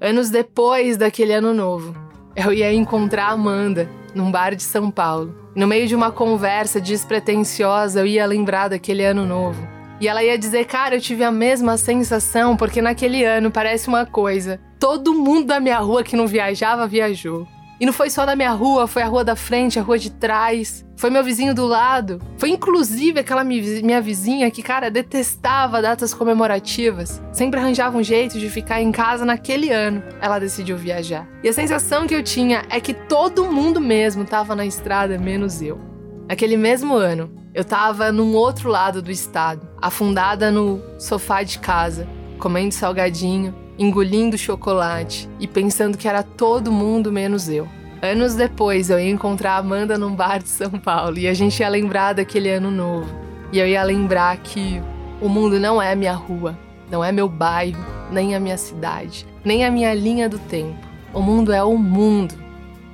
Anos 0.00 0.30
depois 0.30 0.96
daquele 0.96 1.32
ano 1.32 1.52
novo, 1.52 1.94
eu 2.34 2.52
ia 2.52 2.72
encontrar 2.72 3.26
a 3.26 3.32
Amanda 3.32 3.90
num 4.14 4.30
bar 4.30 4.54
de 4.54 4.62
São 4.62 4.90
Paulo. 4.90 5.34
No 5.54 5.66
meio 5.66 5.86
de 5.86 5.94
uma 5.96 6.12
conversa 6.12 6.80
despretensiosa, 6.80 8.00
eu 8.00 8.06
ia 8.06 8.24
lembrar 8.24 8.68
daquele 8.68 9.04
ano 9.04 9.26
novo. 9.26 9.66
E 10.00 10.08
ela 10.08 10.22
ia 10.22 10.38
dizer: 10.38 10.64
Cara, 10.64 10.94
eu 10.94 11.00
tive 11.00 11.24
a 11.24 11.30
mesma 11.30 11.76
sensação, 11.76 12.56
porque 12.56 12.80
naquele 12.80 13.24
ano 13.24 13.50
parece 13.50 13.88
uma 13.88 14.06
coisa. 14.06 14.60
Todo 14.78 15.12
mundo 15.12 15.48
da 15.48 15.60
minha 15.60 15.78
rua 15.78 16.02
que 16.02 16.16
não 16.16 16.26
viajava, 16.26 16.86
viajou. 16.86 17.46
E 17.80 17.86
não 17.86 17.94
foi 17.94 18.10
só 18.10 18.26
na 18.26 18.36
minha 18.36 18.52
rua, 18.52 18.86
foi 18.86 19.00
a 19.00 19.06
rua 19.06 19.24
da 19.24 19.34
frente, 19.34 19.78
a 19.78 19.82
rua 19.82 19.98
de 19.98 20.10
trás, 20.10 20.84
foi 20.96 21.08
meu 21.08 21.24
vizinho 21.24 21.54
do 21.54 21.64
lado, 21.64 22.20
foi 22.36 22.50
inclusive 22.50 23.20
aquela 23.20 23.42
minha 23.42 24.02
vizinha 24.02 24.50
que, 24.50 24.62
cara, 24.62 24.90
detestava 24.90 25.80
datas 25.80 26.12
comemorativas, 26.12 27.22
sempre 27.32 27.58
arranjava 27.58 27.96
um 27.96 28.02
jeito 28.02 28.38
de 28.38 28.50
ficar 28.50 28.82
em 28.82 28.92
casa 28.92 29.24
naquele 29.24 29.70
ano. 29.70 30.02
Ela 30.20 30.38
decidiu 30.38 30.76
viajar. 30.76 31.26
E 31.42 31.48
a 31.48 31.54
sensação 31.54 32.06
que 32.06 32.14
eu 32.14 32.22
tinha 32.22 32.66
é 32.68 32.78
que 32.80 32.92
todo 32.92 33.50
mundo 33.50 33.80
mesmo 33.80 34.26
tava 34.26 34.54
na 34.54 34.66
estrada, 34.66 35.16
menos 35.16 35.62
eu. 35.62 35.80
Naquele 36.28 36.58
mesmo 36.58 36.94
ano, 36.94 37.32
eu 37.54 37.64
tava 37.64 38.12
num 38.12 38.34
outro 38.34 38.68
lado 38.68 39.00
do 39.00 39.10
estado, 39.10 39.66
afundada 39.80 40.50
no 40.50 40.82
sofá 40.98 41.42
de 41.42 41.58
casa, 41.58 42.06
comendo 42.38 42.74
salgadinho, 42.74 43.54
engolindo 43.80 44.36
chocolate 44.36 45.26
e 45.40 45.48
pensando 45.48 45.96
que 45.96 46.06
era 46.06 46.22
todo 46.22 46.70
mundo 46.70 47.10
menos 47.10 47.48
eu. 47.48 47.66
Anos 48.02 48.34
depois, 48.34 48.90
eu 48.90 49.00
ia 49.00 49.10
encontrar 49.10 49.52
a 49.52 49.56
Amanda 49.56 49.96
num 49.96 50.14
bar 50.14 50.42
de 50.42 50.50
São 50.50 50.70
Paulo 50.72 51.18
e 51.18 51.26
a 51.26 51.32
gente 51.32 51.60
ia 51.60 51.68
lembrar 51.68 52.12
daquele 52.12 52.50
ano 52.50 52.70
novo. 52.70 53.08
E 53.50 53.58
eu 53.58 53.66
ia 53.66 53.82
lembrar 53.82 54.36
que 54.36 54.82
o 55.20 55.28
mundo 55.28 55.58
não 55.58 55.80
é 55.80 55.94
minha 55.94 56.12
rua, 56.12 56.56
não 56.90 57.02
é 57.02 57.10
meu 57.10 57.28
bairro, 57.28 57.84
nem 58.12 58.34
a 58.34 58.40
minha 58.40 58.58
cidade, 58.58 59.26
nem 59.42 59.64
a 59.64 59.70
minha 59.70 59.94
linha 59.94 60.28
do 60.28 60.38
tempo. 60.38 60.78
O 61.14 61.22
mundo 61.22 61.50
é 61.50 61.62
o 61.62 61.76
mundo. 61.76 62.34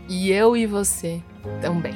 E 0.09 0.31
eu 0.31 0.57
e 0.57 0.67
você 0.67 1.21
também. 1.61 1.95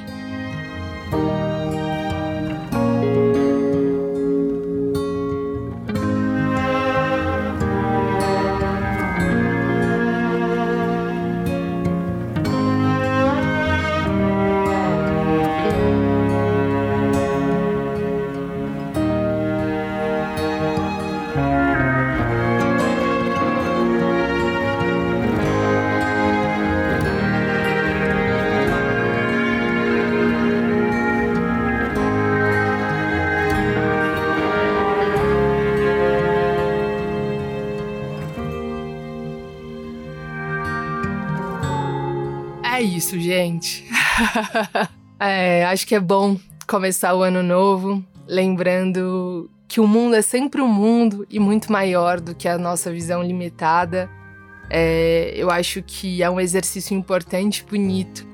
é, 45.19 45.65
acho 45.65 45.85
que 45.87 45.95
é 45.95 45.99
bom 45.99 46.37
começar 46.67 47.13
o 47.15 47.23
ano 47.23 47.43
novo 47.43 48.03
lembrando 48.27 49.49
que 49.67 49.81
o 49.81 49.87
mundo 49.87 50.15
é 50.15 50.21
sempre 50.21 50.61
um 50.61 50.67
mundo 50.67 51.25
e 51.29 51.39
muito 51.39 51.71
maior 51.71 52.19
do 52.19 52.33
que 52.33 52.47
a 52.47 52.57
nossa 52.57 52.91
visão 52.91 53.23
limitada. 53.23 54.09
É, 54.69 55.33
eu 55.35 55.49
acho 55.49 55.81
que 55.81 56.23
é 56.23 56.29
um 56.29 56.39
exercício 56.39 56.95
importante, 56.95 57.65
bonito, 57.69 58.25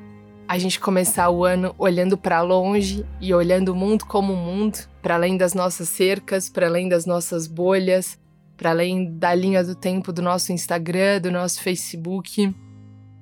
a 0.47 0.57
gente 0.57 0.79
começar 0.79 1.29
o 1.29 1.43
ano 1.43 1.75
olhando 1.77 2.17
para 2.17 2.41
longe 2.41 3.05
e 3.19 3.33
olhando 3.33 3.69
o 3.69 3.75
mundo 3.75 4.05
como 4.05 4.33
um 4.33 4.35
mundo, 4.35 4.77
para 5.01 5.15
além 5.15 5.35
das 5.35 5.53
nossas 5.53 5.89
cercas, 5.89 6.47
para 6.47 6.67
além 6.67 6.87
das 6.87 7.05
nossas 7.05 7.47
bolhas, 7.47 8.19
para 8.55 8.69
além 8.69 9.17
da 9.17 9.33
linha 9.33 9.63
do 9.63 9.75
tempo 9.75 10.13
do 10.13 10.21
nosso 10.21 10.53
Instagram, 10.53 11.21
do 11.21 11.31
nosso 11.31 11.61
Facebook. 11.61 12.53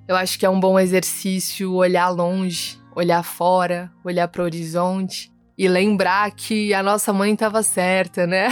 Eu 0.07 0.15
acho 0.15 0.37
que 0.37 0.45
é 0.45 0.49
um 0.49 0.59
bom 0.59 0.77
exercício 0.77 1.73
olhar 1.73 2.09
longe, 2.09 2.77
olhar 2.95 3.21
fora, 3.23 3.91
olhar 4.03 4.27
para 4.29 4.41
o 4.41 4.45
horizonte 4.45 5.31
e 5.57 5.67
lembrar 5.67 6.31
que 6.31 6.73
a 6.73 6.81
nossa 6.81 7.11
mãe 7.11 7.33
estava 7.33 7.61
certa, 7.61 8.25
né? 8.25 8.47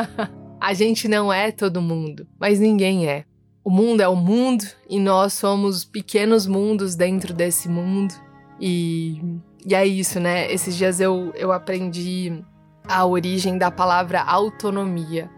a 0.60 0.72
gente 0.72 1.06
não 1.06 1.32
é 1.32 1.52
todo 1.52 1.82
mundo, 1.82 2.26
mas 2.38 2.58
ninguém 2.58 3.06
é. 3.06 3.24
O 3.62 3.70
mundo 3.70 4.00
é 4.00 4.08
o 4.08 4.16
mundo 4.16 4.64
e 4.88 4.98
nós 4.98 5.34
somos 5.34 5.84
pequenos 5.84 6.46
mundos 6.46 6.94
dentro 6.94 7.32
desse 7.32 7.68
mundo. 7.68 8.14
E, 8.60 9.20
e 9.66 9.74
é 9.74 9.86
isso, 9.86 10.20
né? 10.20 10.52
Esses 10.52 10.76
dias 10.76 11.00
eu, 11.00 11.32
eu 11.34 11.50
aprendi 11.50 12.42
a 12.86 13.06
origem 13.06 13.56
da 13.56 13.70
palavra 13.70 14.22
autonomia. 14.22 15.30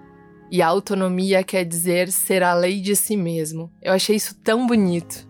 E 0.50 0.62
autonomia 0.62 1.42
quer 1.42 1.64
dizer 1.64 2.10
ser 2.10 2.42
a 2.42 2.54
lei 2.54 2.80
de 2.80 2.94
si 2.94 3.16
mesmo. 3.16 3.70
Eu 3.82 3.92
achei 3.92 4.16
isso 4.16 4.34
tão 4.42 4.66
bonito. 4.66 5.25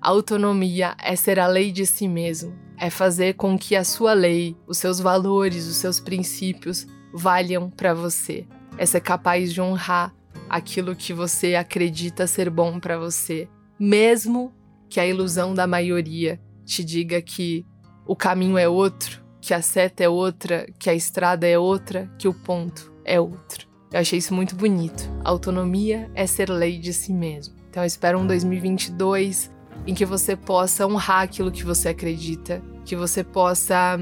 Autonomia 0.00 0.96
é 0.98 1.14
ser 1.14 1.38
a 1.38 1.46
lei 1.46 1.70
de 1.70 1.84
si 1.84 2.08
mesmo, 2.08 2.58
é 2.78 2.88
fazer 2.88 3.34
com 3.34 3.58
que 3.58 3.76
a 3.76 3.84
sua 3.84 4.14
lei, 4.14 4.56
os 4.66 4.78
seus 4.78 4.98
valores, 4.98 5.66
os 5.66 5.76
seus 5.76 6.00
princípios 6.00 6.86
valham 7.12 7.68
para 7.68 7.92
você. 7.92 8.46
É 8.78 8.86
ser 8.86 9.02
capaz 9.02 9.52
de 9.52 9.60
honrar 9.60 10.14
aquilo 10.48 10.96
que 10.96 11.12
você 11.12 11.54
acredita 11.54 12.26
ser 12.26 12.48
bom 12.48 12.80
para 12.80 12.98
você, 12.98 13.46
mesmo 13.78 14.54
que 14.88 14.98
a 14.98 15.06
ilusão 15.06 15.52
da 15.52 15.66
maioria 15.66 16.40
te 16.64 16.82
diga 16.82 17.20
que 17.20 17.66
o 18.06 18.16
caminho 18.16 18.56
é 18.56 18.66
outro, 18.66 19.22
que 19.38 19.52
a 19.52 19.60
seta 19.60 20.02
é 20.02 20.08
outra, 20.08 20.66
que 20.78 20.88
a 20.88 20.94
estrada 20.94 21.46
é 21.46 21.58
outra, 21.58 22.10
que 22.18 22.26
o 22.26 22.32
ponto 22.32 22.90
é 23.04 23.20
outro. 23.20 23.68
Eu 23.92 24.00
achei 24.00 24.18
isso 24.18 24.32
muito 24.32 24.56
bonito. 24.56 25.10
autonomia 25.24 26.10
é 26.14 26.26
ser 26.26 26.48
lei 26.48 26.78
de 26.78 26.94
si 26.94 27.12
mesmo. 27.12 27.54
Então 27.68 27.82
eu 27.82 27.86
espero 27.86 28.18
um 28.18 28.26
2022 28.26 29.59
em 29.86 29.94
que 29.94 30.04
você 30.04 30.36
possa 30.36 30.86
honrar 30.86 31.22
aquilo 31.22 31.50
que 31.50 31.64
você 31.64 31.88
acredita, 31.88 32.62
que 32.84 32.96
você 32.96 33.22
possa 33.24 33.98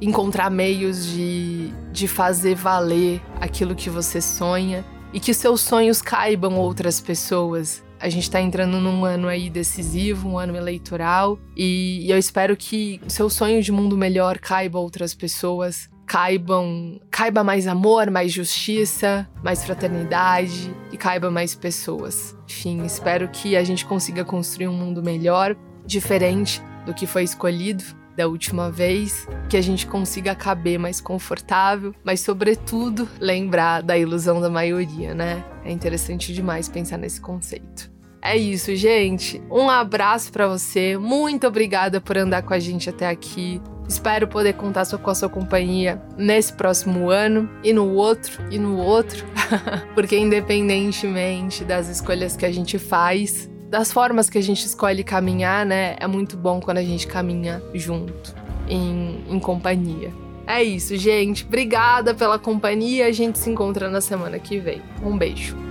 encontrar 0.00 0.50
meios 0.50 1.06
de, 1.06 1.72
de 1.92 2.06
fazer 2.08 2.54
valer 2.54 3.22
aquilo 3.40 3.74
que 3.74 3.88
você 3.88 4.20
sonha 4.20 4.84
e 5.12 5.20
que 5.20 5.32
seus 5.32 5.60
sonhos 5.60 6.02
caibam 6.02 6.56
outras 6.58 7.00
pessoas. 7.00 7.82
A 8.00 8.08
gente 8.08 8.24
está 8.24 8.40
entrando 8.40 8.80
num 8.80 9.04
ano 9.04 9.28
aí 9.28 9.48
decisivo, 9.48 10.28
um 10.28 10.38
ano 10.38 10.56
eleitoral, 10.56 11.38
e, 11.56 12.04
eu 12.10 12.18
espero 12.18 12.56
que 12.56 13.00
seu 13.08 13.30
sonho 13.30 13.62
de 13.62 13.72
mundo 13.72 13.96
melhor 13.96 14.38
caiba 14.38 14.78
outras 14.78 15.14
pessoas, 15.14 15.88
caibam, 16.06 17.00
caiba 17.10 17.42
mais 17.42 17.66
amor, 17.66 18.10
mais 18.10 18.32
justiça, 18.32 19.28
mais 19.42 19.64
fraternidade 19.64 20.74
e 20.92 20.96
caiba 20.96 21.30
mais 21.30 21.54
pessoas. 21.54 22.36
Enfim, 22.48 22.84
espero 22.84 23.28
que 23.28 23.56
a 23.56 23.64
gente 23.64 23.84
consiga 23.84 24.24
construir 24.24 24.68
um 24.68 24.74
mundo 24.74 25.02
melhor, 25.02 25.56
diferente 25.86 26.62
do 26.86 26.94
que 26.94 27.06
foi 27.06 27.24
escolhido 27.24 27.84
da 28.16 28.28
última 28.28 28.70
vez, 28.70 29.26
que 29.48 29.56
a 29.56 29.60
gente 29.60 29.86
consiga 29.86 30.34
caber 30.34 30.78
mais 30.78 31.00
confortável, 31.00 31.94
mas 32.04 32.20
sobretudo 32.20 33.08
lembrar 33.18 33.82
da 33.82 33.98
ilusão 33.98 34.40
da 34.40 34.48
maioria, 34.48 35.14
né? 35.14 35.44
É 35.64 35.72
interessante 35.72 36.32
demais 36.32 36.68
pensar 36.68 36.96
nesse 36.96 37.20
conceito. 37.20 37.93
É 38.24 38.38
isso, 38.38 38.74
gente. 38.74 39.42
Um 39.50 39.68
abraço 39.68 40.32
para 40.32 40.48
você. 40.48 40.96
Muito 40.96 41.46
obrigada 41.46 42.00
por 42.00 42.16
andar 42.16 42.40
com 42.40 42.54
a 42.54 42.58
gente 42.58 42.88
até 42.88 43.06
aqui. 43.06 43.60
Espero 43.86 44.26
poder 44.26 44.54
contar 44.54 44.86
com 44.96 45.10
a 45.10 45.14
sua 45.14 45.28
companhia 45.28 46.02
nesse 46.16 46.54
próximo 46.54 47.10
ano 47.10 47.50
e 47.62 47.70
no 47.70 47.92
outro 47.92 48.42
e 48.50 48.58
no 48.58 48.78
outro, 48.78 49.26
porque 49.94 50.16
independentemente 50.16 51.64
das 51.64 51.88
escolhas 51.88 52.34
que 52.34 52.46
a 52.46 52.50
gente 52.50 52.78
faz, 52.78 53.50
das 53.68 53.92
formas 53.92 54.30
que 54.30 54.38
a 54.38 54.42
gente 54.42 54.64
escolhe 54.64 55.04
caminhar, 55.04 55.66
né? 55.66 55.94
É 56.00 56.06
muito 56.06 56.34
bom 56.34 56.60
quando 56.60 56.78
a 56.78 56.82
gente 56.82 57.06
caminha 57.06 57.62
junto, 57.74 58.34
em, 58.66 59.22
em 59.28 59.38
companhia. 59.38 60.10
É 60.46 60.62
isso, 60.62 60.96
gente. 60.96 61.44
Obrigada 61.44 62.14
pela 62.14 62.38
companhia. 62.38 63.06
A 63.06 63.12
gente 63.12 63.38
se 63.38 63.50
encontra 63.50 63.90
na 63.90 64.00
semana 64.00 64.38
que 64.38 64.58
vem. 64.58 64.80
Um 65.02 65.16
beijo. 65.16 65.63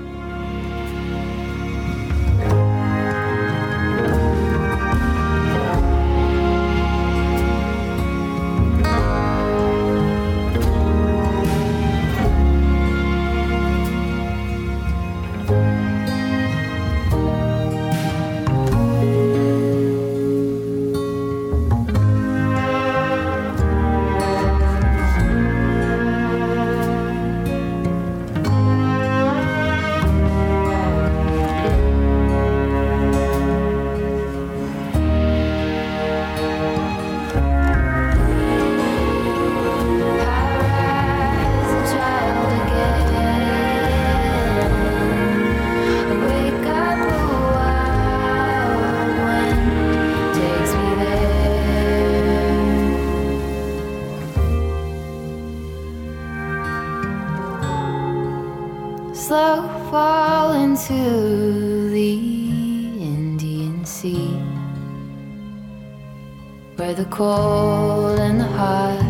Cold 67.05 68.19
and 68.19 68.39
the 68.39 68.45
hot 68.45 69.01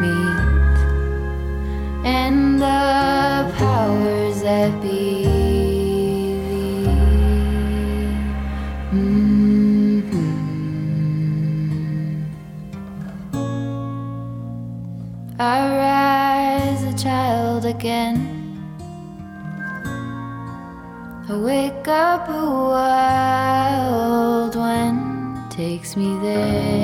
meet, 0.00 0.78
and 2.04 2.60
the 2.60 3.52
powers 3.56 4.42
that 4.42 4.80
be. 4.82 5.24
Mm-hmm. 8.92 10.32
I 15.38 15.58
rise 15.84 16.82
a 16.82 16.94
child 16.96 17.64
again. 17.64 18.18
I 21.28 21.36
wake 21.36 21.88
up 21.88 22.28
a 22.28 22.32
wild 22.72 23.57
takes 25.88 25.96
me 25.96 26.18
there. 26.20 26.77